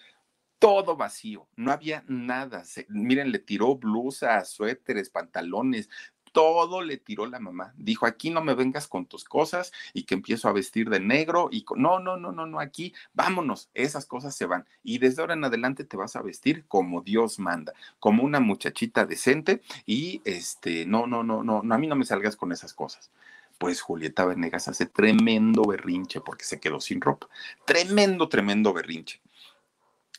[0.59, 2.63] todo vacío, no había nada.
[2.87, 5.89] miren, le tiró blusas, suéteres, pantalones,
[6.35, 7.73] todo le tiró la mamá.
[7.77, 11.47] Dijo, aquí no me vengas con tus cosas y que empiezo a vestir de negro
[11.49, 14.67] y no, no, no, no, no, aquí vámonos, esas cosas se van.
[14.83, 17.71] Y desde ahora en adelante te vas a vestir como Dios manda,
[18.01, 22.03] como una muchachita decente y este, no, no, no, no, no, a mí no me
[22.03, 23.11] salgas con esas cosas
[23.57, 27.29] pues Julieta Venegas hace tremendo berrinche porque se quedó sin ropa.
[27.63, 29.21] Tremendo, tremendo berrinche.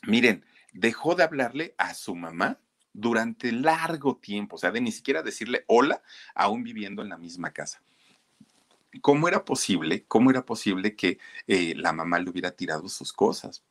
[0.07, 2.57] Miren, dejó de hablarle a su mamá
[2.93, 6.01] durante largo tiempo, o sea, de ni siquiera decirle hola,
[6.33, 7.81] aún viviendo en la misma casa.
[9.01, 13.63] ¿Cómo era posible, cómo era posible que eh, la mamá le hubiera tirado sus cosas?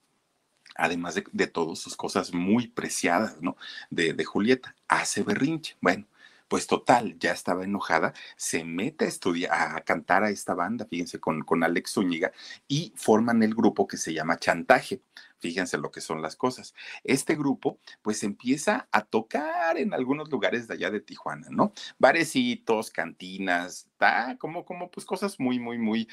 [0.77, 3.57] Además de, de todas sus cosas muy preciadas, ¿no?
[3.91, 4.77] De, de Julieta.
[4.89, 5.77] Hace berrinche.
[5.81, 6.07] Bueno,
[6.49, 11.21] pues total, ya estaba enojada, se mete a estudiar, a cantar a esta banda, fíjense,
[11.21, 12.33] con, con Alex Zúñiga,
[12.69, 15.03] y forman el grupo que se llama Chantaje.
[15.39, 16.75] Fíjense lo que son las cosas.
[17.05, 21.73] Este grupo, pues empieza a tocar en algunos lugares de allá de Tijuana, ¿no?
[21.99, 26.09] Barecitos, cantinas, está como, como, pues cosas muy, muy, muy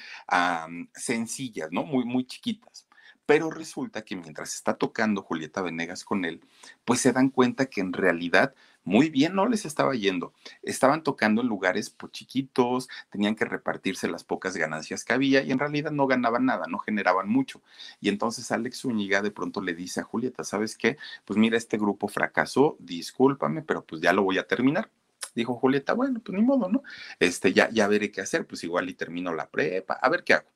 [0.93, 1.83] sencillas, ¿no?
[1.83, 2.87] Muy, muy chiquitas.
[3.25, 6.41] Pero resulta que mientras está tocando Julieta Venegas con él,
[6.83, 10.33] pues se dan cuenta que en realidad muy bien no les estaba yendo.
[10.61, 15.51] Estaban tocando en lugares pues, chiquitos, tenían que repartirse las pocas ganancias que había y
[15.51, 17.61] en realidad no ganaban nada, no generaban mucho.
[18.01, 20.97] Y entonces Alex Zúñiga de pronto le dice a Julieta, ¿sabes qué?
[21.25, 24.89] Pues mira, este grupo fracasó, discúlpame, pero pues ya lo voy a terminar.
[25.35, 26.83] Dijo Julieta, bueno, pues ni modo, ¿no?
[27.19, 30.33] Este, ya, ya veré qué hacer, pues igual y termino la prepa, a ver qué
[30.33, 30.49] hago.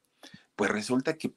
[0.55, 1.33] Pues resulta que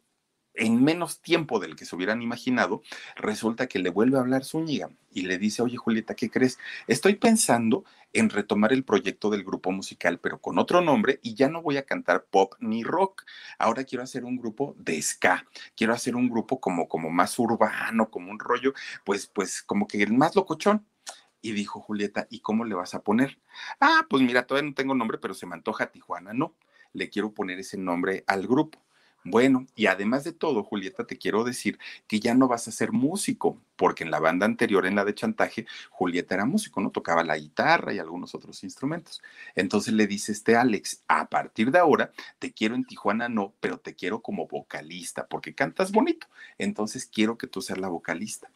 [0.61, 2.83] en menos tiempo del que se hubieran imaginado,
[3.17, 6.59] resulta que le vuelve a hablar Zúñiga y le dice, oye Julieta, ¿qué crees?
[6.87, 11.49] Estoy pensando en retomar el proyecto del grupo musical, pero con otro nombre y ya
[11.49, 13.25] no voy a cantar pop ni rock.
[13.59, 18.11] Ahora quiero hacer un grupo de ska, quiero hacer un grupo como, como más urbano,
[18.11, 20.87] como un rollo, pues, pues como que el más locochón.
[21.41, 23.39] Y dijo Julieta, ¿y cómo le vas a poner?
[23.81, 26.55] Ah, pues mira, todavía no tengo nombre, pero se me antoja Tijuana, no.
[26.93, 28.79] Le quiero poner ese nombre al grupo.
[29.23, 32.91] Bueno, y además de todo, Julieta, te quiero decir que ya no vas a ser
[32.91, 36.91] músico, porque en la banda anterior, en la de chantaje, Julieta era músico, ¿no?
[36.91, 39.23] Tocaba la guitarra y algunos otros instrumentos.
[39.55, 43.79] Entonces le dice este Alex, a partir de ahora, te quiero en Tijuana, no, pero
[43.79, 46.27] te quiero como vocalista, porque cantas bonito.
[46.57, 48.51] Entonces quiero que tú seas la vocalista.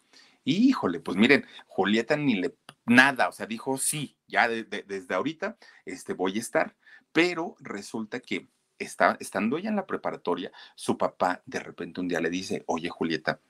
[0.44, 2.54] híjole, pues miren, Julieta ni le
[2.86, 6.76] nada, o sea, dijo sí, ya desde ahorita este, voy a estar,
[7.12, 8.48] pero resulta que
[8.84, 12.88] está, estando ella en la preparatoria, su papá de repente un día le dice, oye
[12.88, 13.40] Julieta,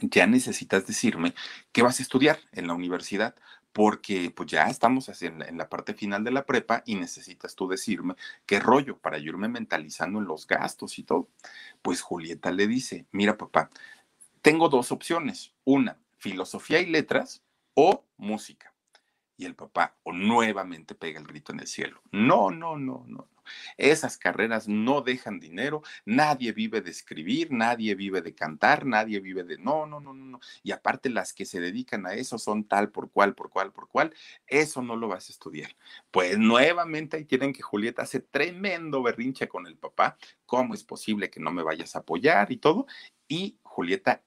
[0.00, 1.34] ya necesitas decirme
[1.72, 3.34] qué vas a estudiar en la universidad,
[3.72, 7.68] porque pues ya estamos en, en la parte final de la prepa y necesitas tú
[7.68, 8.14] decirme
[8.46, 11.28] qué rollo para irme mentalizando en los gastos y todo.
[11.82, 13.70] Pues Julieta le dice, mira papá,
[14.42, 17.42] tengo dos opciones, una, filosofía y letras
[17.74, 18.74] o música.
[19.36, 22.02] Y el papá o nuevamente pega el grito en el cielo.
[22.10, 23.28] No, no, no, no.
[23.76, 29.44] Esas carreras no dejan dinero, nadie vive de escribir, nadie vive de cantar, nadie vive
[29.44, 30.40] de no, no, no, no.
[30.62, 33.88] Y aparte las que se dedican a eso son tal por cual, por cual, por
[33.88, 34.14] cual.
[34.46, 35.76] Eso no lo vas a estudiar.
[36.10, 40.16] Pues nuevamente ahí tienen que Julieta hace tremendo berrinche con el papá.
[40.46, 42.86] ¿Cómo es posible que no me vayas a apoyar y todo?
[43.28, 44.22] Y Julieta,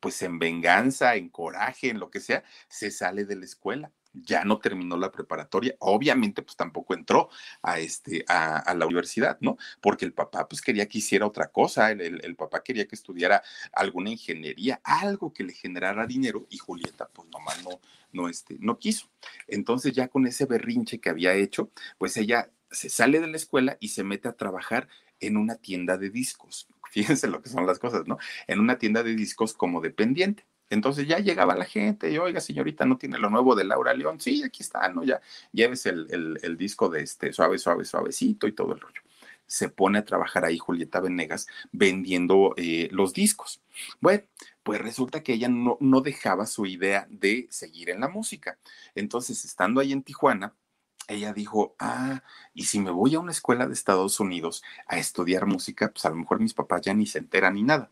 [0.00, 4.44] pues en venganza, en coraje, en lo que sea, se sale de la escuela ya
[4.44, 7.28] no terminó la preparatoria, obviamente pues tampoco entró
[7.62, 9.58] a, este, a, la universidad, ¿no?
[9.80, 14.10] Porque el papá pues quería que hiciera otra cosa, el, papá quería que estudiara alguna
[14.10, 17.80] ingeniería, algo que le generara dinero y Julieta pues nomás no,
[18.12, 19.08] no, este, no quiso.
[19.48, 23.76] Entonces ya con ese berrinche que había hecho, pues ella se sale de la escuela
[23.80, 24.88] y se mete a trabajar
[25.20, 26.68] en una tienda de discos.
[26.90, 28.18] Fíjense lo que son las cosas, ¿no?
[28.46, 30.44] En una tienda de discos como dependiente.
[30.70, 34.20] Entonces ya llegaba la gente y, oiga, señorita, ¿no tiene lo nuevo de Laura León?
[34.20, 35.04] Sí, aquí está, ¿no?
[35.04, 35.20] Ya
[35.52, 39.00] lleves el, el, disco de este suave, suave, suavecito y todo el rollo.
[39.46, 43.60] Se pone a trabajar ahí Julieta Venegas vendiendo eh, los discos.
[44.00, 44.24] Bueno,
[44.62, 48.58] pues resulta que ella no, no dejaba su idea de seguir en la música.
[48.94, 50.54] Entonces, estando ahí en Tijuana,
[51.08, 52.22] ella dijo, ah,
[52.54, 56.10] y si me voy a una escuela de Estados Unidos a estudiar música, pues a
[56.10, 57.90] lo mejor mis papás ya ni se enteran ni nada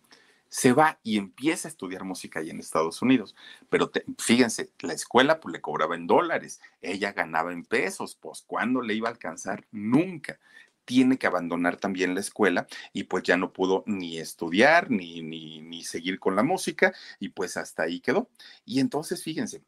[0.52, 3.34] se va y empieza a estudiar música ahí en Estados Unidos.
[3.70, 8.82] Pero fíjense, la escuela pues le cobraba en dólares, ella ganaba en pesos, pues ¿cuándo
[8.82, 9.66] le iba a alcanzar?
[9.70, 10.38] Nunca.
[10.84, 15.62] Tiene que abandonar también la escuela y pues ya no pudo ni estudiar ni, ni,
[15.62, 18.28] ni seguir con la música y pues hasta ahí quedó.
[18.66, 19.62] Y entonces, fíjense,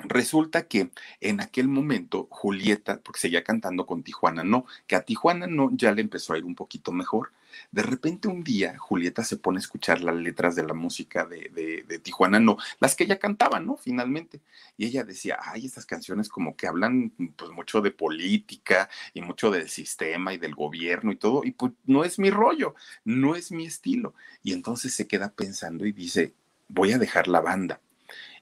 [0.00, 5.48] Resulta que en aquel momento Julieta, porque seguía cantando con Tijuana, no, que a Tijuana
[5.48, 7.32] no ya le empezó a ir un poquito mejor,
[7.70, 11.84] De repente un día Julieta se pone a escuchar las letras de la música de,
[11.86, 13.76] de, Tijuana, no, las que ella cantaba, ¿no?
[13.76, 14.40] Finalmente.
[14.76, 19.50] Y ella decía, ay, estas canciones como que hablan pues mucho de política y mucho
[19.50, 23.52] del sistema y del gobierno y todo, y pues no es mi rollo, no es
[23.52, 24.14] mi estilo.
[24.42, 26.34] Y entonces se queda pensando y dice,
[26.68, 27.80] voy a dejar la banda.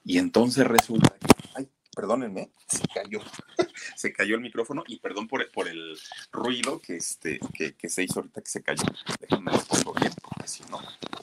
[0.03, 3.21] Y entonces resulta que, ay, perdónenme, se cayó,
[3.95, 5.97] se cayó el micrófono y perdón por, por el
[6.31, 8.83] ruido que, este, que, se hizo ahorita que se cayó.
[9.19, 10.79] Déjenme lo bien, porque si no,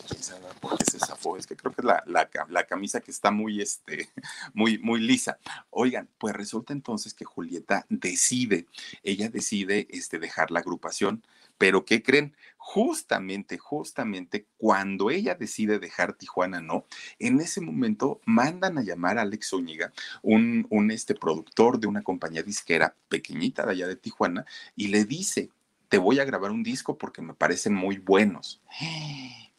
[0.09, 0.21] quién
[0.61, 1.37] por qué se zafó.
[1.37, 4.09] Es que creo que es la, la, la, camisa que está muy, este,
[4.53, 5.39] muy, muy lisa.
[5.71, 8.67] Oigan, pues resulta entonces que Julieta decide,
[9.05, 11.23] ella decide este, dejar la agrupación
[11.59, 12.35] pero ¿qué creen?
[12.57, 16.85] Justamente, justamente cuando ella decide dejar Tijuana, no,
[17.19, 22.03] en ese momento mandan a llamar a Alex Zúñiga, un, un este productor de una
[22.03, 25.51] compañía disquera pequeñita de allá de Tijuana, y le dice,
[25.89, 28.61] te voy a grabar un disco porque me parecen muy buenos.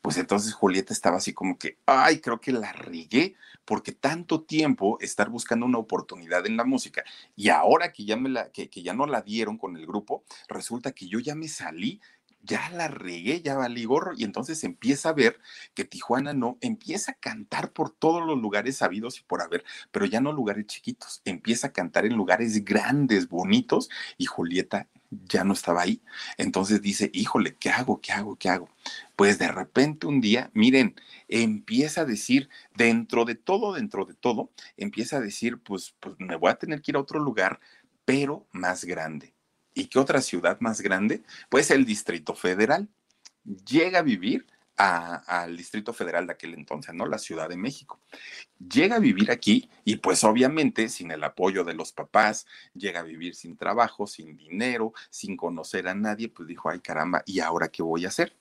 [0.06, 3.34] Pues entonces Julieta estaba así como que, ay, creo que la regué,
[3.66, 7.04] porque tanto tiempo estar buscando una oportunidad en la música
[7.36, 10.92] y ahora que ya, me la, que, ya no la dieron con el grupo, resulta
[10.92, 12.02] que yo ya me salí
[12.44, 15.40] ya la regué, ya valí gorro, y entonces empieza a ver
[15.74, 20.06] que Tijuana no, empieza a cantar por todos los lugares sabidos y por haber, pero
[20.06, 23.90] ya no lugares chiquitos, empieza a cantar en lugares grandes, bonitos,
[24.20, 24.88] y Julieta
[25.26, 26.02] ya no estaba ahí.
[26.38, 28.02] Entonces dice, híjole, ¿qué hago?
[28.02, 28.36] ¿Qué hago?
[28.36, 28.70] ¿Qué hago?
[29.16, 30.96] Pues de repente un día, miren,
[31.28, 36.36] empieza a decir, dentro de todo, dentro de todo, empieza a decir, pues, pues me
[36.36, 37.60] voy a tener que ir a otro lugar,
[38.06, 39.34] pero más grande.
[39.74, 41.24] ¿Y qué otra ciudad más grande?
[41.50, 42.90] Pues el Distrito Federal.
[43.44, 47.06] Llega a vivir al Distrito Federal de aquel entonces, ¿no?
[47.06, 48.00] La Ciudad de México.
[48.60, 53.04] Llega a vivir aquí y pues obviamente sin el apoyo de los papás, llega a
[53.04, 57.70] vivir sin trabajo, sin dinero, sin conocer a nadie, pues dijo, ay caramba, ¿y ahora
[57.70, 58.36] qué voy a hacer?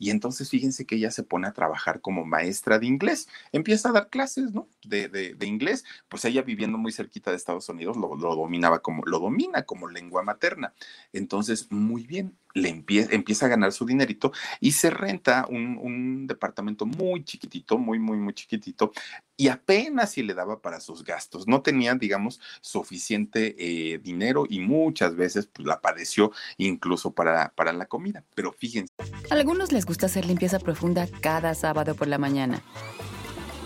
[0.00, 3.92] Y entonces fíjense que ella se pone a trabajar como maestra de inglés, empieza a
[3.92, 4.66] dar clases, ¿no?
[4.82, 9.04] De, de, inglés, pues ella viviendo muy cerquita de Estados Unidos lo, lo, dominaba como,
[9.04, 10.72] lo domina como lengua materna.
[11.12, 16.26] Entonces, muy bien, le empieza, empieza a ganar su dinerito y se renta un, un,
[16.26, 18.92] departamento muy chiquitito, muy, muy, muy chiquitito,
[19.36, 21.48] y apenas si le daba para sus gastos.
[21.48, 27.72] No tenía, digamos, suficiente eh, dinero y muchas veces pues, la padeció incluso para, para
[27.72, 28.24] la comida.
[28.34, 28.92] Pero fíjense.
[29.30, 32.62] A algunos les gusta hacer limpieza profunda cada sábado por la mañana.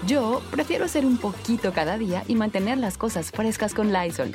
[0.06, 4.34] Yo prefiero hacer un poquito cada día y mantener las cosas frescas con Lysol.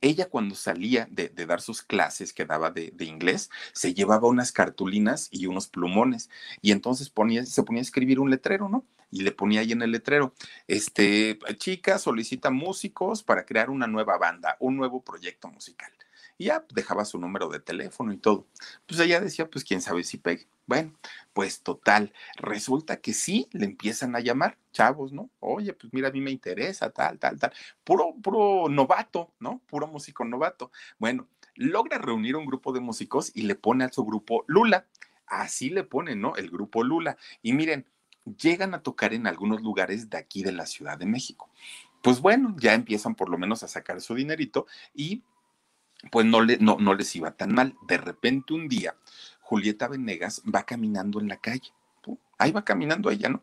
[0.00, 5.28] ella cuando salía de, dar sus clases que daba de, inglés, se llevaba unas cartulinas
[5.30, 6.30] y unos plumones
[6.62, 8.84] y entonces ponía, se ponía a escribir un letrero, ¿no?
[9.10, 10.34] Y le ponía ahí en el letrero,
[10.66, 15.92] este, chica solicita músicos para crear una nueva banda, un nuevo proyecto musical
[16.38, 18.46] y ya dejaba su número de teléfono y todo.
[18.86, 20.48] Pues ella decía, pues quién sabe si pegue.
[20.66, 20.92] Bueno,
[21.32, 25.30] pues total, resulta que sí le empiezan a llamar chavos, ¿no?
[25.38, 27.52] Oye, pues mira, a mí me interesa, tal, tal, tal.
[27.84, 29.60] Puro, puro novato, ¿no?
[29.66, 30.72] Puro músico novato.
[30.98, 34.86] Bueno, logra reunir un grupo de músicos y le pone a su grupo Lula.
[35.26, 36.36] Así le pone, ¿no?
[36.36, 37.16] El grupo Lula.
[37.42, 37.86] Y miren,
[38.24, 41.48] llegan a tocar en algunos lugares de aquí de la Ciudad de México.
[42.02, 45.22] Pues bueno, ya empiezan por lo menos a sacar su dinerito y
[46.10, 47.76] pues no, le, no, no les iba tan mal.
[47.86, 48.96] De repente un día,
[49.40, 51.72] Julieta Venegas va caminando en la calle.
[52.38, 53.42] Ahí va caminando ella, ¿no?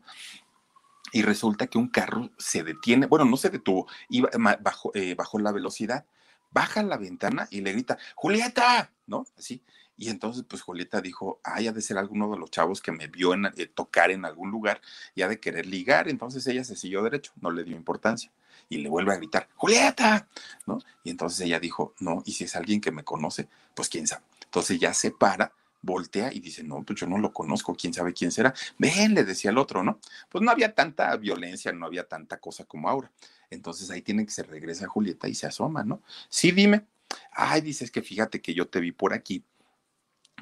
[1.11, 4.29] Y resulta que un carro se detiene, bueno, no se detuvo, iba,
[4.61, 6.05] bajó, eh, bajó la velocidad,
[6.51, 9.25] baja la ventana y le grita, Julieta, ¿no?
[9.37, 9.63] Así.
[9.97, 13.07] Y entonces, pues Julieta dijo, ay, ha de ser alguno de los chavos que me
[13.07, 14.81] vio en, eh, tocar en algún lugar
[15.15, 16.09] y ha de querer ligar.
[16.09, 18.31] Entonces ella se siguió derecho, no le dio importancia
[18.69, 20.27] y le vuelve a gritar, Julieta,
[20.65, 20.79] ¿no?
[21.03, 24.23] Y entonces ella dijo, no, y si es alguien que me conoce, pues quién sabe.
[24.43, 28.13] Entonces ya se para, voltea y dice, no, pues yo no lo conozco, quién sabe
[28.13, 28.53] quién será.
[28.77, 29.99] Ven, le decía el otro, ¿no?
[30.29, 33.11] Pues no había tanta violencia, no había tanta cosa como ahora.
[33.49, 36.01] Entonces ahí tiene que se regresa Julieta y se asoma, ¿no?
[36.29, 36.87] Sí, dime.
[37.31, 39.43] Ay, dices que fíjate que yo te vi por aquí.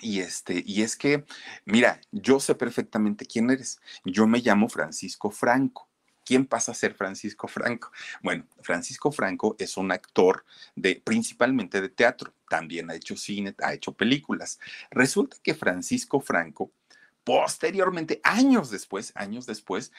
[0.02, 1.26] Y este, y es que,
[1.66, 3.80] mira, yo sé perfectamente quién eres.
[4.04, 5.88] Yo me llamo Francisco Franco.
[6.26, 7.92] ¿Quién pasa a ser Francisco Franco?
[8.22, 13.74] Bueno, Francisco Franco es un actor de principalmente de teatro, también ha hecho cine, ha
[13.74, 14.60] hecho películas.
[14.92, 16.72] Resulta que Francisco Franco
[17.24, 19.92] posteriormente, años después, años después,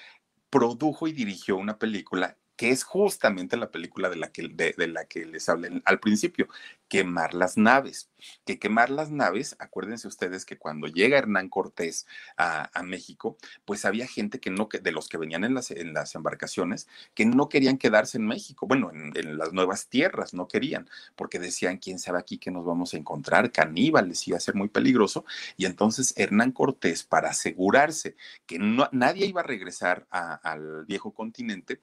[0.50, 5.04] produjo y dirigió una película que es justamente la película de la que, de, la
[5.06, 6.48] que les hablé al principio,
[6.88, 8.10] quemar las naves.
[8.44, 14.06] Que quemar las naves, acuérdense ustedes que cuando llega Hernán Cortés a, México, pues había
[14.06, 17.78] gente que no, de los que venían en las, en las embarcaciones, que no querían
[17.78, 22.38] quedarse en México, bueno, en, las nuevas tierras, no querían, porque decían, quién sabe aquí
[22.38, 25.24] que nos vamos a encontrar, caníbales, iba a ser muy peligroso.
[25.56, 31.80] Y entonces Hernán Cortés, para asegurarse que no, nadie iba a regresar al viejo continente,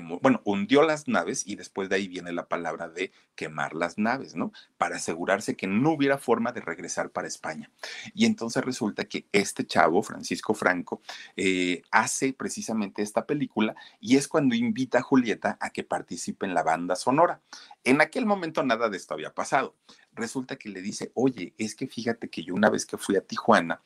[0.00, 4.34] bueno, hundió las naves y después de ahí viene la palabra de quemar las naves,
[4.34, 4.52] ¿no?
[4.78, 7.70] Para asegurarse que no hubiera forma de regresar para España.
[8.14, 11.02] Y entonces resulta que este chavo, Francisco Franco,
[11.36, 16.54] eh, hace precisamente esta película y es cuando invita a Julieta a que participe en
[16.54, 17.40] la banda sonora.
[17.84, 19.76] En aquel momento nada de esto había pasado.
[20.12, 23.22] Resulta que le dice, oye, es que fíjate que yo una vez que fui a
[23.22, 23.82] Tijuana,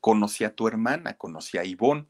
[0.00, 2.06] conocí a tu hermana, conocí a Ivonne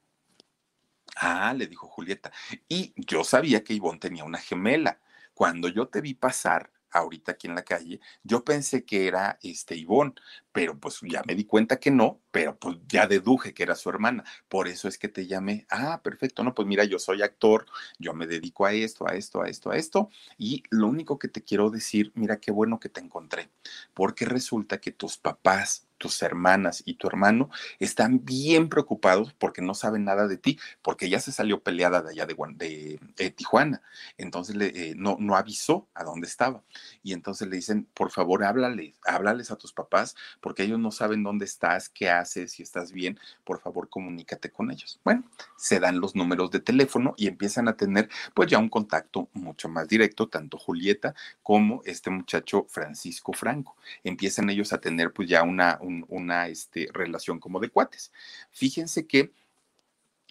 [1.18, 2.30] Ah, le dijo Julieta.
[2.68, 5.00] Y yo sabía que Ivonne tenía una gemela.
[5.34, 9.76] Cuando yo te vi pasar ahorita aquí en la calle, yo pensé que era este
[9.76, 10.14] Ivonne,
[10.52, 13.88] pero pues ya me di cuenta que no, pero pues ya deduje que era su
[13.90, 14.24] hermana.
[14.48, 15.66] Por eso es que te llamé.
[15.70, 16.42] Ah, perfecto.
[16.44, 17.66] No, pues mira, yo soy actor,
[17.98, 20.10] yo me dedico a esto, a esto, a esto, a esto.
[20.38, 23.50] Y lo único que te quiero decir, mira qué bueno que te encontré,
[23.94, 29.74] porque resulta que tus papás tus hermanas y tu hermano están bien preocupados porque no
[29.74, 33.82] saben nada de ti, porque ella se salió peleada de allá de, de, Tijuana.
[34.18, 36.62] Entonces le, eh, no, no avisó a dónde estaba.
[37.02, 41.22] Y entonces le dicen, por favor, háblales, háblales a tus papás, porque ellos no saben
[41.22, 45.00] dónde estás, qué haces, si estás bien, por favor, comunícate con ellos.
[45.04, 45.24] Bueno,
[45.56, 49.68] se dan los números de teléfono y empiezan a tener pues ya un contacto mucho
[49.68, 53.76] más directo, tanto Julieta como este muchacho Francisco Franco.
[54.04, 58.12] Empiezan ellos a tener pues ya una una este, relación como de cuates.
[58.50, 59.32] Fíjense que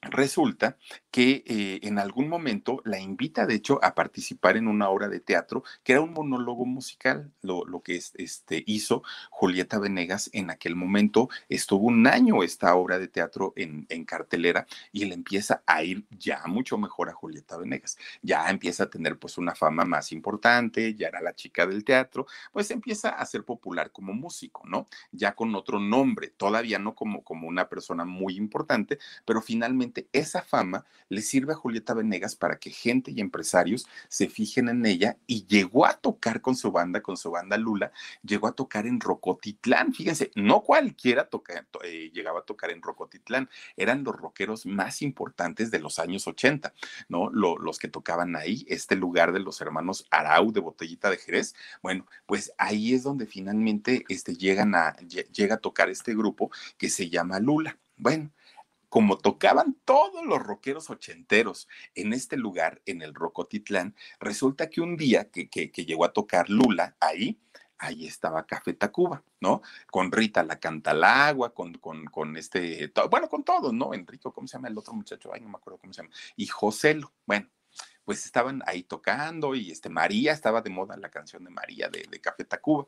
[0.02, 0.78] resulta
[1.12, 5.20] que eh, en algún momento la invita, de hecho, a participar en una obra de
[5.20, 11.30] teatro que era un monólogo musical, lo, que este, hizo Julieta Venegas en aquel momento.
[11.50, 16.06] Estuvo un año esta obra de teatro en, en, cartelera y le empieza a ir
[16.12, 17.98] ya mucho mejor a Julieta Venegas.
[18.22, 22.28] Ya empieza a tener pues una fama más importante, ya era la chica del teatro,
[22.52, 24.88] pues empieza a ser popular como músico, ¿no?
[25.12, 30.42] Ya con otro nombre, todavía no como, como una persona muy importante, pero finalmente esa
[30.42, 35.18] fama le sirve a Julieta Venegas para que gente y empresarios se fijen en ella
[35.28, 37.92] y llegó a tocar con su banda, con su banda Lula,
[38.24, 39.94] llegó a tocar en Rocotitlán.
[39.94, 41.30] Fíjense, no cualquiera
[41.84, 46.74] eh, llegaba a tocar en Rocotitlán, eran los rockeros más importantes de los años 80,
[47.10, 47.30] ¿no?
[47.30, 51.56] los que tocaban ahí, este lugar de los hermanos Arau de Botellita de Jerez.
[51.82, 56.90] Bueno, pues ahí es donde finalmente este, llegan a, llega a tocar este grupo que
[56.90, 57.78] se llama Lula.
[57.98, 58.32] Bueno,
[58.96, 64.96] como tocaban todos los rockeros ochenteros en este lugar, en el Rocotitlán, resulta que un
[64.96, 65.50] día que,
[65.86, 67.38] llegó a tocar Lula ahí,
[67.78, 69.62] ahí estaba Café Tacuba, ¿no?
[69.92, 73.94] Con Rita la canta al agua, con, con, con este, bueno, con todos, ¿no?
[73.94, 75.30] Enrico, ¿cómo se llama el otro muchacho?
[75.34, 76.16] Ay, no me acuerdo cómo se llama.
[76.38, 77.50] Y Joselo, bueno,
[78.06, 82.08] pues estaban ahí tocando y este María, estaba de moda la canción de María de,
[82.10, 82.88] de Café Tacuba.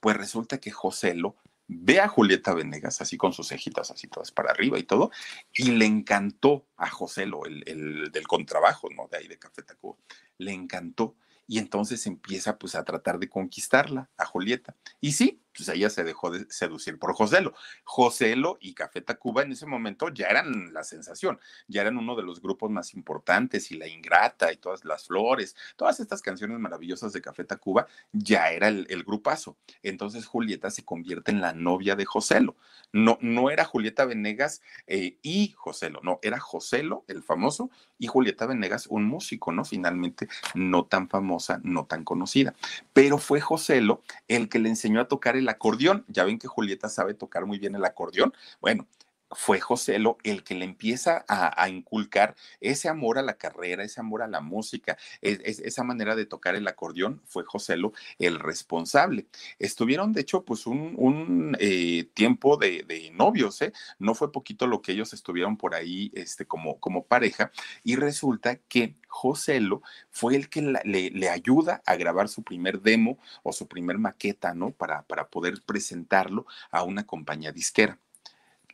[0.00, 1.34] Pues resulta que Joselo
[1.68, 5.10] ve a Julieta Venegas así con sus cejitas así todas para arriba y todo,
[5.52, 9.08] y le encantó a Joselo, el, el del contrabajo, ¿no?
[9.08, 9.96] De ahí de Café Tacuba,
[10.38, 11.16] le encantó
[11.48, 14.76] y entonces empieza pues a tratar de conquistarla, a Julieta.
[15.00, 17.54] Y sí, pues ella se dejó de seducir por Joselo.
[17.84, 22.22] Joselo y Café Tacuba en ese momento ya eran la sensación, ya eran uno de
[22.22, 27.12] los grupos más importantes y La Ingrata y todas las flores, todas estas canciones maravillosas
[27.12, 29.56] de Café Tacuba ya era el, grupazo.
[29.82, 32.56] Entonces Julieta se convierte en la novia de Joselo.
[32.92, 38.46] No, no era Julieta Venegas eh, y Joselo, no, era Joselo, el famoso, y Julieta
[38.46, 39.64] Venegas, un músico, ¿no?
[39.64, 42.54] Finalmente no tan famosa, no tan conocida.
[42.92, 46.04] Pero fue Joselo el que le enseñó a tocar el acordeón.
[46.08, 48.32] Ya ven que Julieta sabe tocar muy bien el acordeón.
[48.60, 48.86] Bueno,
[49.30, 54.22] fue Joselo el que le empieza a, inculcar ese amor a la carrera, ese amor
[54.22, 59.26] a la música, esa manera de tocar el acordeón, fue Joselo el responsable.
[59.58, 63.72] Estuvieron, de hecho, pues un, eh, tiempo de, novios, ¿eh?
[63.98, 67.50] No fue poquito lo que ellos estuvieron por ahí este, como, como pareja
[67.82, 73.18] y resulta que Joselo fue el que le, le, ayuda a grabar su primer demo
[73.42, 74.72] o su primer maqueta, ¿no?
[74.72, 77.98] Para, para poder presentarlo a una compañía disquera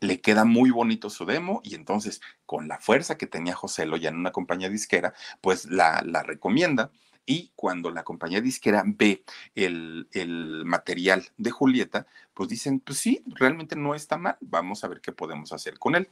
[0.03, 4.09] le queda muy bonito su demo y entonces con la fuerza que tenía José ya
[4.09, 6.90] en una compañía disquera, pues la, la recomienda
[7.24, 9.24] y cuando la compañía disquera ve
[9.55, 14.88] el, el, material de Julieta, pues dicen, pues sí, realmente no está mal, vamos a
[14.88, 16.09] ver qué podemos hacer con él.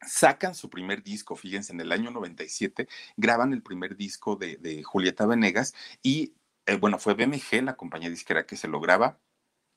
[0.00, 5.26] sacan su primer disco, fíjense, en el año 97, graban el primer disco de, Julieta
[5.26, 6.34] Venegas y,
[6.66, 9.18] eh, bueno, fue BMG, la compañía disquera que se lo graba,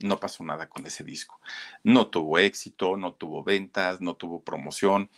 [0.01, 1.39] no pasó nada con ese disco.
[1.83, 5.09] No tuvo éxito, no tuvo ventas, no tuvo promoción.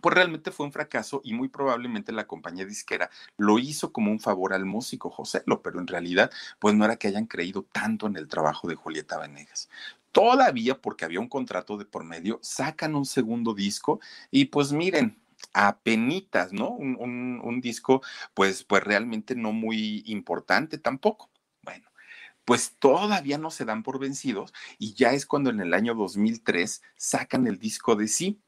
[0.00, 4.20] Pues realmente fue un fracaso y muy probablemente la compañía disquera lo hizo como un
[4.20, 8.16] favor al músico José, pero en realidad pues no era que hayan creído tanto en
[8.16, 9.68] el trabajo de Julieta Venegas
[10.12, 15.18] todavía porque había un contrato de por medio, sacan un segundo disco y pues miren,
[15.52, 16.70] apenitas, ¿no?
[16.70, 18.02] Un, un, disco
[18.34, 21.30] pues, pues realmente no muy importante tampoco.
[21.62, 21.88] Bueno,
[22.44, 26.82] pues todavía no se dan por vencidos y ya es cuando en el año 2003
[26.96, 28.42] sacan el disco de sí.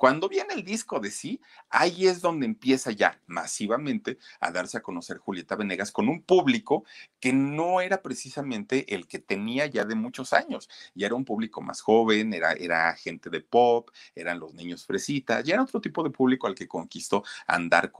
[0.00, 4.82] Cuando viene el disco de sí, ahí es donde empieza ya masivamente a darse a
[4.82, 6.86] conocer Julieta Venegas con un público
[7.20, 10.70] que no era precisamente el que tenía ya de muchos años.
[10.94, 15.44] Ya era un público más joven, era, era gente de pop, eran los niños fresitas,
[15.44, 17.92] ya era otro tipo de público al que conquistó andar,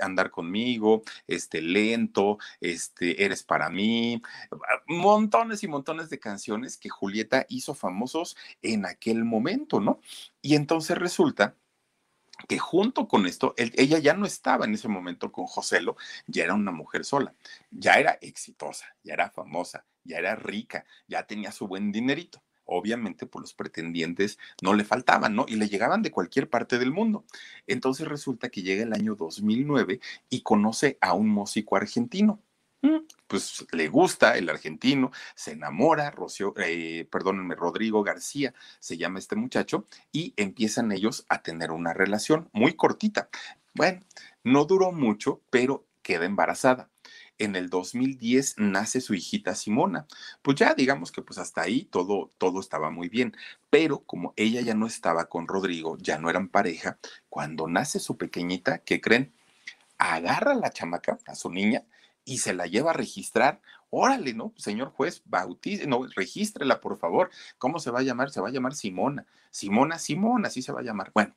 [0.00, 4.20] andar conmigo, este lento, este eres para mí,
[4.88, 10.00] montones y montones de canciones que Julieta hizo famosos en aquel momento, ¿no?
[10.44, 11.56] Y entonces resulta
[12.46, 16.52] que junto con esto, ella ya no estaba en ese momento con Joselo, ya era
[16.52, 17.34] una mujer sola,
[17.70, 22.42] ya era exitosa, ya era famosa, ya era rica, ya tenía su buen dinerito.
[22.66, 25.46] Obviamente, pues los pretendientes no le faltaban, ¿no?
[25.48, 27.24] Y le llegaban de cualquier parte del mundo.
[27.66, 32.42] Entonces resulta que llega el año 2009 y conoce a un músico argentino
[33.26, 36.14] pues le gusta el argentino, se enamora,
[36.56, 42.48] eh, perdónenme, Rodrigo García se llama este muchacho, y empiezan ellos a tener una relación
[42.52, 43.28] muy cortita.
[43.74, 44.00] Bueno,
[44.44, 46.90] no duró mucho, pero queda embarazada.
[47.38, 50.06] En el 2010 nace su hijita Simona.
[50.42, 53.36] Pues ya digamos que pues hasta ahí todo, todo estaba muy bien.
[53.70, 58.16] Pero como ella ya no estaba con Rodrigo, ya no eran pareja, cuando nace su
[58.16, 59.32] pequeñita, ¿qué creen?
[59.98, 61.82] Agarra a la chamaca, a su niña,
[62.24, 63.60] y se la lleva a registrar.
[63.90, 64.52] Órale, ¿no?
[64.56, 67.30] Señor juez, bautice, no, regístrela, por favor.
[67.58, 68.30] ¿Cómo se va a llamar?
[68.30, 69.26] Se va a llamar Simona.
[69.50, 71.12] Simona, Simona, así se va a llamar.
[71.14, 71.34] Bueno,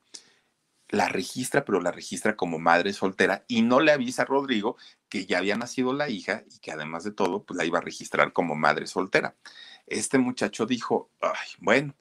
[0.88, 4.76] la registra, pero la registra como madre soltera y no le avisa a Rodrigo
[5.08, 7.82] que ya había nacido la hija y que además de todo, pues la iba a
[7.82, 9.36] registrar como madre soltera.
[9.86, 11.94] Este muchacho dijo, ay, bueno,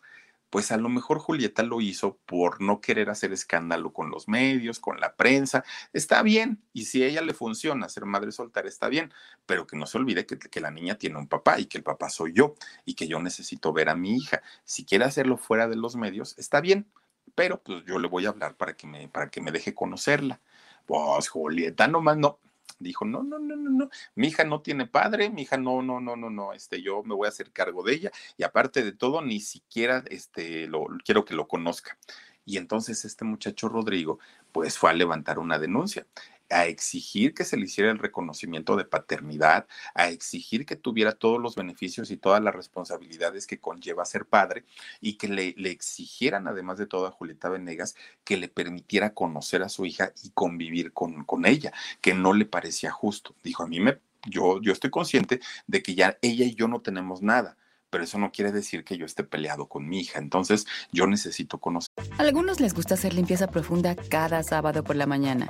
[0.50, 4.80] pues a lo mejor Julieta lo hizo por no querer hacer escándalo con los medios,
[4.80, 5.64] con la prensa.
[5.94, 9.14] Está bien, y si a ella le funciona ser madre soltera, está bien,
[9.46, 11.84] pero que no se olvide que, que, la niña tiene un papá y que el
[11.84, 14.42] papá soy yo y que yo necesito ver a mi hija.
[14.64, 16.88] Si quiere hacerlo fuera de los medios, está bien,
[17.36, 20.42] pero pues yo le voy a hablar para que me, para que me deje conocerla.
[20.86, 22.40] Pues Julieta nomás no,
[22.80, 26.00] dijo, no, no, no, no, no, mi hija no tiene padre, mi hija no, no,
[26.00, 28.92] no, no, no, este, yo me voy a hacer cargo de ella y aparte de
[28.92, 31.98] todo, ni siquiera, este, lo, quiero que lo conozca.
[32.46, 34.20] Y entonces este muchacho Rodrigo,
[34.54, 36.08] pues fue a levantar una denuncia
[36.50, 41.42] a exigir que se le hiciera el reconocimiento de paternidad, a exigir que tuviera todos
[41.42, 44.66] los beneficios y todas las responsabilidades que conlleva ser padre
[45.02, 49.64] y que le, le, exigieran, además de todo, a Julieta Venegas que le permitiera conocer
[49.64, 53.36] a su hija y convivir con, con ella, que no le parecía justo.
[53.44, 56.82] Dijo, a mí me, yo, yo estoy consciente de que ya ella y yo no
[56.82, 57.58] tenemos nada
[57.90, 60.20] pero eso no quiere decir que yo esté peleado con mi hija.
[60.20, 61.90] Entonces, yo necesito conocer.
[62.18, 65.50] A algunos les gusta hacer limpieza profunda cada sábado por la mañana.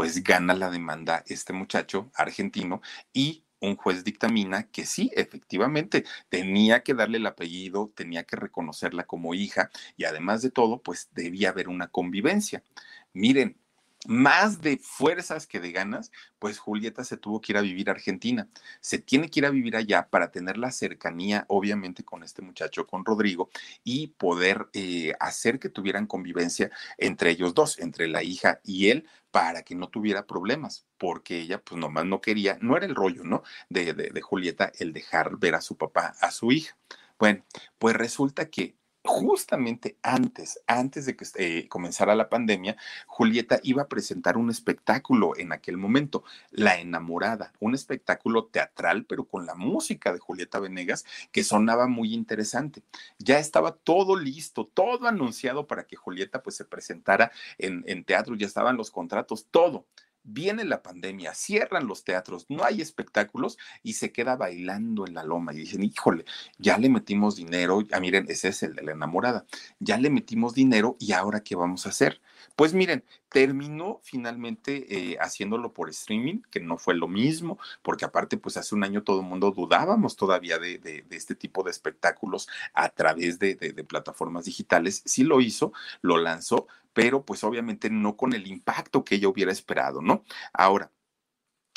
[0.00, 2.80] pues gana la demanda este muchacho argentino
[3.12, 9.04] y un juez dictamina que sí, efectivamente, tenía que darle el apellido, tenía que reconocerla
[9.04, 12.64] como hija y además de todo, pues debía haber una convivencia.
[13.12, 13.58] Miren,
[14.06, 17.92] más de fuerzas que de ganas, pues Julieta se tuvo que ir a vivir a
[17.92, 18.48] Argentina.
[18.80, 22.86] Se tiene que ir a vivir allá para tener la cercanía, obviamente, con este muchacho,
[22.86, 23.50] con Rodrigo,
[23.84, 29.06] y poder eh, hacer que tuvieran convivencia entre ellos dos, entre la hija y él,
[29.30, 33.22] para que no tuviera problemas, porque ella, pues nomás no quería, no era el rollo,
[33.24, 33.42] ¿no?
[33.68, 36.76] De, de, de Julieta el dejar ver a su papá, a su hija.
[37.18, 37.44] Bueno,
[37.78, 42.76] pues resulta que justamente antes, antes de que eh, comenzara la pandemia,
[43.06, 49.24] Julieta iba a presentar un espectáculo en aquel momento, La Enamorada, un espectáculo teatral, pero
[49.24, 52.82] con la música de Julieta Venegas, que sonaba muy interesante.
[53.18, 58.34] Ya estaba todo listo, todo anunciado para que Julieta pues se presentara en, en teatro,
[58.34, 59.86] ya estaban los contratos, todo
[60.32, 65.24] viene la pandemia, cierran los teatros, no hay espectáculos y se queda bailando en la
[65.24, 66.24] loma y dicen, híjole,
[66.58, 69.44] ya le metimos dinero, ya miren, ese es el de la enamorada,
[69.78, 72.20] ya le metimos dinero y ahora qué vamos a hacer.
[72.56, 78.36] Pues miren, terminó finalmente eh, haciéndolo por streaming, que no fue lo mismo, porque aparte,
[78.36, 82.88] pues hace un año todo el mundo dudábamos todavía de, este tipo de espectáculos a
[82.88, 85.02] través de, de plataformas digitales.
[85.04, 85.72] Sí lo hizo,
[86.02, 90.24] lo lanzó, pero pues obviamente no con el impacto que ella hubiera esperado, ¿no?
[90.52, 90.90] Ahora,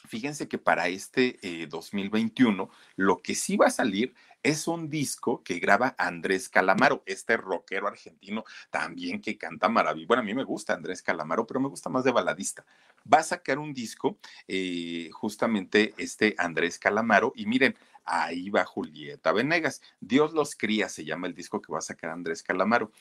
[0.06, 1.40] fíjense que para este
[1.70, 7.02] 2021 eh, lo que sí va a salir es un disco que graba Andrés Calamaro,
[7.06, 10.08] este rockero argentino también que canta maravilloso.
[10.08, 12.66] Bueno, a mí me gusta Andrés Calamaro, pero me gusta más de baladista.
[13.12, 19.32] Va a sacar un disco eh, justamente este Andrés Calamaro y miren, ahí va Julieta
[19.32, 19.82] Venegas.
[20.02, 22.92] Dios los cría, se llama el disco que va a sacar Andrés Calamaro.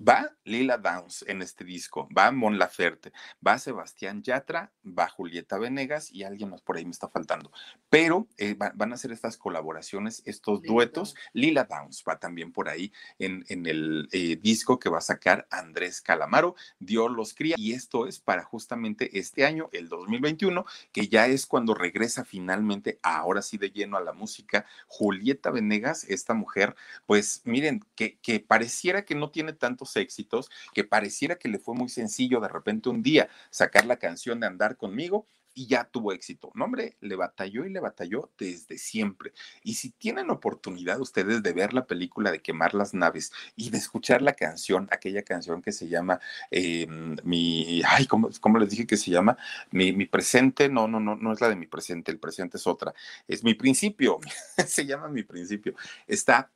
[0.00, 3.12] Va Lila Downs en este disco, va Mon Laferte,
[3.46, 7.52] va Sebastián Yatra, va Julieta Venegas y alguien más por ahí me está faltando.
[7.90, 11.14] Pero eh, van a hacer estas colaboraciones, estos duetos.
[11.34, 15.46] Lila Downs va también por ahí en, en el eh, disco que va a sacar
[15.50, 17.56] Andrés Calamaro, Dios los cría.
[17.58, 22.98] Y esto es para justamente este año, el 2021, que ya es cuando regresa finalmente,
[23.02, 26.74] ahora sí de lleno a la música, Julieta Venegas, esta mujer,
[27.04, 31.74] pues miren, que, que pareciera que no tiene tantos éxitos que pareciera que le fue
[31.74, 36.12] muy sencillo de repente un día sacar la canción de Andar conmigo y ya tuvo
[36.12, 36.50] éxito.
[36.54, 39.32] No, hombre, le batalló y le batalló desde siempre.
[39.62, 43.78] Y si tienen oportunidad ustedes de ver la película de Quemar las Naves y de
[43.78, 46.20] escuchar la canción, aquella canción que se llama
[46.50, 49.36] em, Mi, ay, ¿cómo, les dije que se llama?
[49.70, 52.66] Mi, mi, presente, no, no, no, no es la de mi presente, el presente es
[52.66, 52.94] otra,
[53.28, 54.20] es mi principio,
[54.66, 55.74] se llama mi principio.
[56.06, 56.50] Está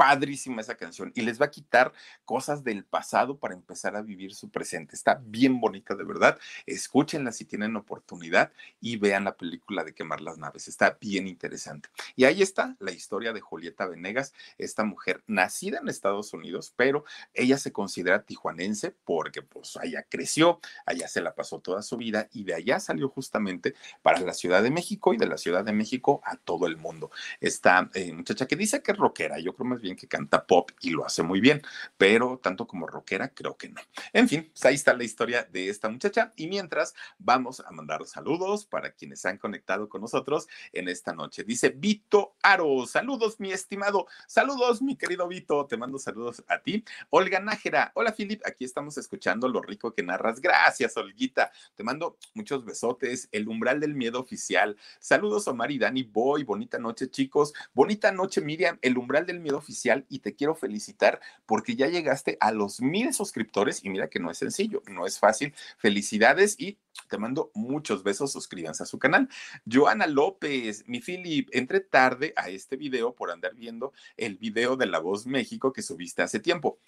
[0.00, 1.92] padrísima esa canción y les va a quitar
[2.24, 4.96] cosas del pasado para empezar a vivir su presente.
[4.96, 6.38] Está bien bonita, de verdad.
[6.64, 10.68] Escúchenla si tienen oportunidad y vean la película de Quemar las Naves.
[10.68, 11.90] Está bien interesante.
[12.16, 17.04] Y ahí está la historia de Julieta Venegas, esta mujer nacida en Estados Unidos, pero
[17.34, 22.26] ella se considera tijuanense porque pues allá creció, allá se la pasó toda su vida
[22.32, 25.74] y de allá salió justamente para la Ciudad de México y de la Ciudad de
[25.74, 27.10] México a todo el mundo.
[27.38, 30.70] Esta eh, muchacha que dice que es rockera, yo creo más bien que canta pop
[30.80, 31.62] y lo hace muy bien,
[31.96, 33.80] pero tanto como rockera creo que no.
[34.12, 38.06] En fin, pues ahí está la historia de esta muchacha y mientras vamos a mandar
[38.06, 41.44] saludos para quienes se han conectado con nosotros en esta noche.
[41.44, 46.84] Dice Vito Aro, saludos mi estimado, saludos mi querido Vito, te mando saludos a ti.
[47.10, 50.40] Olga Nájera, hola Filip, aquí estamos escuchando lo rico que narras.
[50.40, 51.50] Gracias, Olguita.
[51.74, 53.28] Te mando muchos besotes.
[53.32, 54.76] El umbral del miedo oficial.
[54.98, 57.52] Saludos Omar y Dani Boy, bonita noche chicos.
[57.72, 62.36] Bonita noche Miriam, el umbral del miedo oficial y te quiero felicitar porque ya llegaste
[62.40, 65.54] a los mil suscriptores y mira que no es sencillo, no es fácil.
[65.78, 66.78] Felicidades y
[67.08, 69.28] te mando muchos besos, suscríbanse a su canal.
[69.70, 74.86] Joana López, mi Philip, entré tarde a este video por andar viendo el video de
[74.86, 76.78] La Voz México que subiste hace tiempo.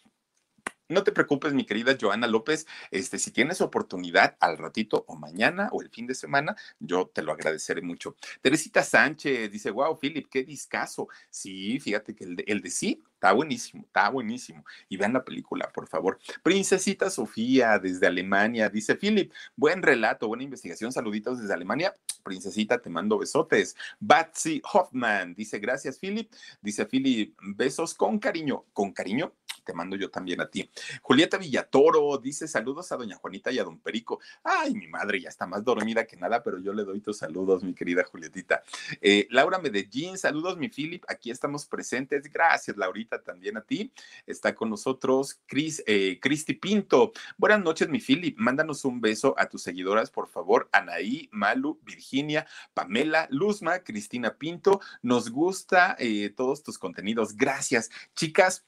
[0.92, 2.66] No te preocupes, mi querida Joana López.
[2.90, 7.22] Este, si tienes oportunidad al ratito o mañana o el fin de semana, yo te
[7.22, 8.14] lo agradeceré mucho.
[8.42, 11.08] Teresita Sánchez dice: Wow, Philip, qué discazo.
[11.30, 14.66] Sí, fíjate que el de, el de sí está buenísimo, está buenísimo.
[14.90, 16.18] Y vean la película, por favor.
[16.42, 20.92] Princesita Sofía desde Alemania dice: Philip, buen relato, buena investigación.
[20.92, 21.96] Saluditos desde Alemania.
[22.22, 23.76] Princesita, te mando besotes.
[23.98, 26.30] Batsy Hoffman dice: Gracias, Philip.
[26.60, 28.66] Dice Philip, besos con cariño.
[28.74, 29.32] Con cariño
[29.64, 30.68] te mando yo también a ti.
[31.02, 34.20] Julieta Villatoro dice saludos a doña Juanita y a don Perico.
[34.42, 37.62] Ay, mi madre ya está más dormida que nada, pero yo le doy tus saludos,
[37.62, 38.62] mi querida Julietita.
[39.00, 41.04] Eh, Laura Medellín, saludos, mi Philip.
[41.08, 42.30] Aquí estamos presentes.
[42.30, 43.92] Gracias, Laurita, también a ti.
[44.26, 47.12] Está con nosotros Cris, eh, Cristi Pinto.
[47.36, 48.36] Buenas noches, mi Philip.
[48.38, 50.68] Mándanos un beso a tus seguidoras, por favor.
[50.72, 54.80] Anaí, Malu, Virginia, Pamela, Luzma, Cristina Pinto.
[55.02, 57.36] Nos gusta eh, todos tus contenidos.
[57.36, 57.90] Gracias.
[58.14, 58.64] Chicas,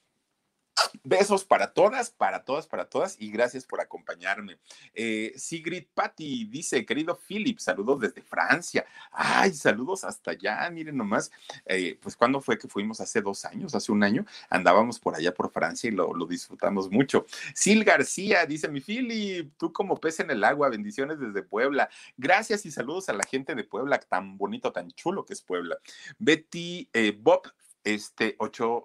[1.02, 4.58] Besos para todas, para todas, para todas y gracias por acompañarme.
[4.94, 8.86] Eh, Sigrid Patti dice, querido Philip, saludos desde Francia.
[9.12, 11.30] Ay, saludos hasta allá, miren nomás,
[11.66, 15.32] eh, pues cuando fue que fuimos hace dos años, hace un año, andábamos por allá
[15.34, 17.26] por Francia y lo, lo disfrutamos mucho.
[17.54, 21.88] Sil García dice, mi Philip, tú como pez en el agua, bendiciones desde Puebla.
[22.16, 25.78] Gracias y saludos a la gente de Puebla, tan bonito, tan chulo que es Puebla.
[26.18, 27.52] Betty eh, Bob,
[27.84, 28.84] este, ocho,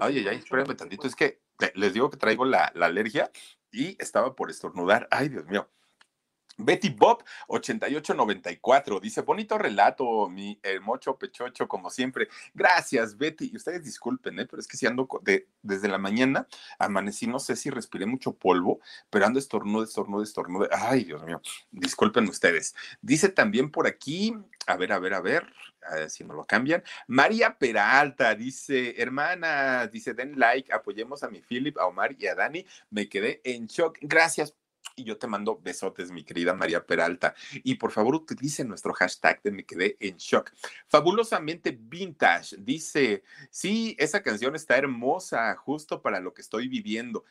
[0.00, 1.06] Ay, ay, ay, espérenme tantito.
[1.06, 1.40] Es que
[1.74, 3.30] les digo que traigo la, la alergia
[3.70, 5.08] y estaba por estornudar.
[5.10, 5.68] Ay, Dios mío.
[6.56, 12.28] Betty Bob 8894 dice, bonito relato, mi hermoso pechocho, como siempre.
[12.52, 13.50] Gracias, Betty.
[13.52, 14.46] Y ustedes disculpen, ¿eh?
[14.46, 16.46] pero es que si ando de, desde la mañana,
[16.78, 18.80] amanecí, no sé si respiré mucho polvo,
[19.10, 20.68] pero ando estornude, estornude, estornude.
[20.72, 21.40] Ay, Dios mío,
[21.70, 22.74] disculpen ustedes.
[23.00, 24.36] Dice también por aquí,
[24.66, 25.52] a ver, a ver, a ver,
[25.82, 26.82] a ver si no lo cambian.
[27.06, 32.34] María Peralta dice, hermana, dice, den like, apoyemos a mi Philip, a Omar y a
[32.34, 32.64] Dani.
[32.90, 33.98] Me quedé en shock.
[34.00, 34.54] Gracias
[34.96, 37.34] y yo te mando besotes, mi querida María Peralta.
[37.62, 40.52] Y por favor, utilice nuestro hashtag de Me Quedé en Shock.
[40.88, 47.24] Fabulosamente Vintage dice: Sí, esa canción está hermosa, justo para lo que estoy viviendo.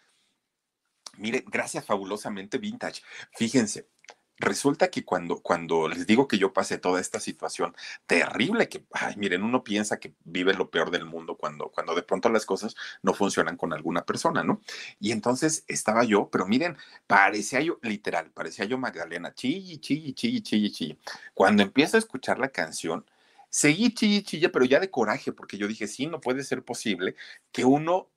[1.17, 3.01] Mire, gracias, Fabulosamente Vintage.
[3.33, 3.87] Fíjense,
[4.37, 7.75] resulta que cuando, cuando les digo que yo pasé toda esta situación
[8.07, 12.03] terrible, que, ay, miren, uno piensa que vive lo peor del mundo cuando, cuando de
[12.03, 14.61] pronto las cosas no funcionan con alguna persona, ¿no?
[14.99, 16.77] Y entonces estaba yo, pero miren,
[17.07, 20.99] parecía yo, literal, parecía yo Magdalena, chilli, chilli, chilli, chilli, chilli.
[21.33, 23.05] Cuando empiezo a escuchar la canción,
[23.49, 27.15] seguí chilli, chilli, pero ya de coraje, porque yo dije, sí, no puede ser posible
[27.51, 28.09] que uno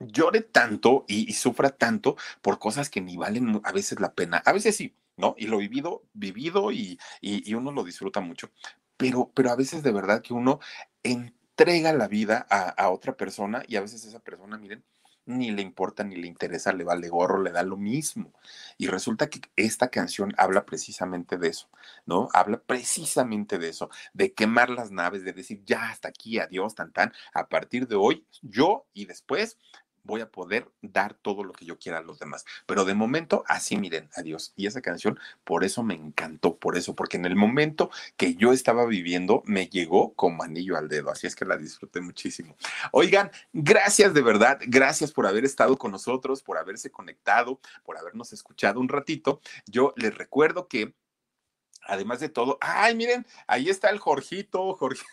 [0.00, 4.38] llore tanto y, sufra tanto por cosas que ni valen a veces la pena.
[4.44, 5.34] A veces sí, ¿no?
[5.38, 8.50] Y lo vivido, vivido y, y, y uno lo disfruta mucho.
[8.96, 10.60] Pero, pero a veces de verdad que uno
[11.02, 14.84] entrega la vida a, a otra persona y a veces esa persona, miren,
[15.28, 18.32] ni le importa, ni le interesa, le vale gorro, le da lo mismo.
[18.78, 21.68] Y resulta que esta canción habla precisamente de eso,
[22.06, 22.28] ¿no?
[22.32, 26.92] Habla precisamente de eso, de quemar las naves, de decir, ya hasta aquí, adiós, tan
[26.92, 29.58] tan, a partir de hoy, yo y después
[30.04, 32.44] voy a poder dar todo lo que yo quiera a los demás.
[32.66, 34.52] Pero de momento, así miren, adiós.
[34.56, 38.52] Y esa canción, por eso me encantó, por eso, porque en el momento que yo
[38.52, 41.10] estaba viviendo, me llegó como anillo al dedo.
[41.10, 42.56] Así es que la disfruté muchísimo.
[42.92, 48.32] Oigan, gracias de verdad, gracias por haber estado con nosotros, por haberse conectado, por habernos
[48.32, 49.40] escuchado un ratito.
[49.66, 50.94] Yo les recuerdo que,
[51.82, 55.04] además de todo, ay, miren, ahí está el Jorgito, Jorge.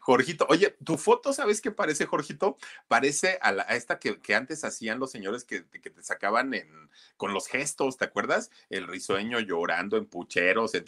[0.00, 2.56] Jorgito, oye, tu foto, ¿sabes qué parece, Jorgito?
[2.88, 7.32] Parece a, la, esta que, antes hacían los señores que, que, te sacaban en, con
[7.32, 8.50] los gestos, ¿te acuerdas?
[8.68, 10.74] El risueño llorando en pucheros.
[10.74, 10.84] En...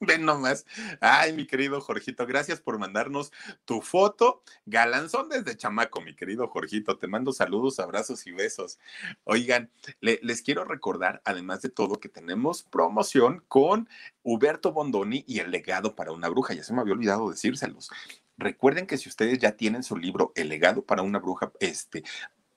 [0.00, 0.64] Ven nomás.
[1.00, 3.32] Ay, mi querido Jorgito, gracias por mandarnos
[3.64, 4.42] tu foto.
[4.64, 6.98] Galanzón desde chamaco, mi querido Jorgito.
[6.98, 8.78] Te mando saludos, abrazos y besos.
[9.24, 9.70] Oigan,
[10.00, 13.88] le, les quiero recordar, además de todo, que tenemos promoción con
[14.22, 16.54] Huberto Bondoni y el legado para una bruja.
[16.54, 17.90] Ya se me había olvidado decírselos.
[18.36, 22.04] Recuerden que si ustedes ya tienen su libro El legado para una bruja, este,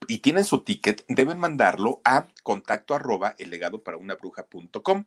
[0.07, 5.05] y tienen su ticket, deben mandarlo a contacto arroba el legado para una bruja.com.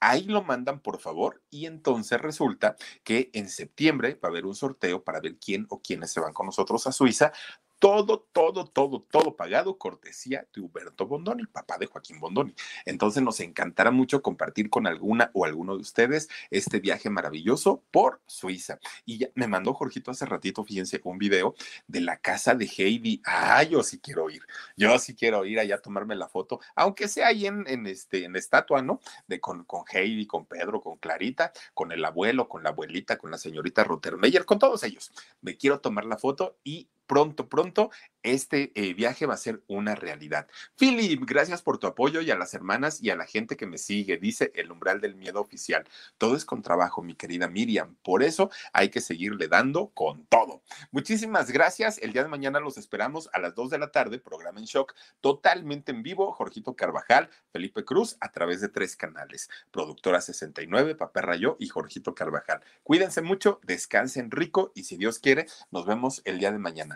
[0.00, 4.54] Ahí lo mandan, por favor, y entonces resulta que en septiembre va a haber un
[4.54, 7.32] sorteo para ver quién o quiénes se van con nosotros a Suiza
[7.78, 12.54] todo, todo, todo, todo pagado, cortesía de Huberto Bondoni, papá de Joaquín Bondoni.
[12.84, 18.20] Entonces nos encantará mucho compartir con alguna o alguno de ustedes este viaje maravilloso por
[18.26, 18.78] Suiza.
[19.04, 21.54] Y ya me mandó Jorgito hace ratito, fíjense, un video
[21.86, 23.20] de la casa de Heidi.
[23.24, 24.42] Ah, yo sí quiero ir,
[24.76, 28.24] yo sí quiero ir allá a tomarme la foto, aunque sea ahí en, en este,
[28.24, 29.00] en estatua, ¿no?
[29.26, 33.30] De con, con Heidi, con Pedro, con Clarita, con el abuelo, con la abuelita, con
[33.30, 35.12] la señorita Rottermeyer, con todos ellos.
[35.40, 37.90] Me quiero tomar la foto y pronto, pronto,
[38.22, 40.48] este eh, viaje va a ser una realidad.
[40.76, 43.78] Philip, gracias por tu apoyo y a las hermanas y a la gente que me
[43.78, 45.84] sigue, dice el umbral del miedo oficial.
[46.18, 47.96] Todo es con trabajo, mi querida Miriam.
[48.02, 50.62] Por eso hay que seguirle dando con todo.
[50.90, 51.98] Muchísimas gracias.
[51.98, 54.94] El día de mañana los esperamos a las 2 de la tarde, programa en shock,
[55.20, 56.32] totalmente en vivo.
[56.32, 59.48] Jorgito Carvajal, Felipe Cruz, a través de tres canales.
[59.70, 62.60] Productora 69, Papá Rayo y Jorgito Carvajal.
[62.82, 66.95] Cuídense mucho, descansen rico y si Dios quiere, nos vemos el día de mañana.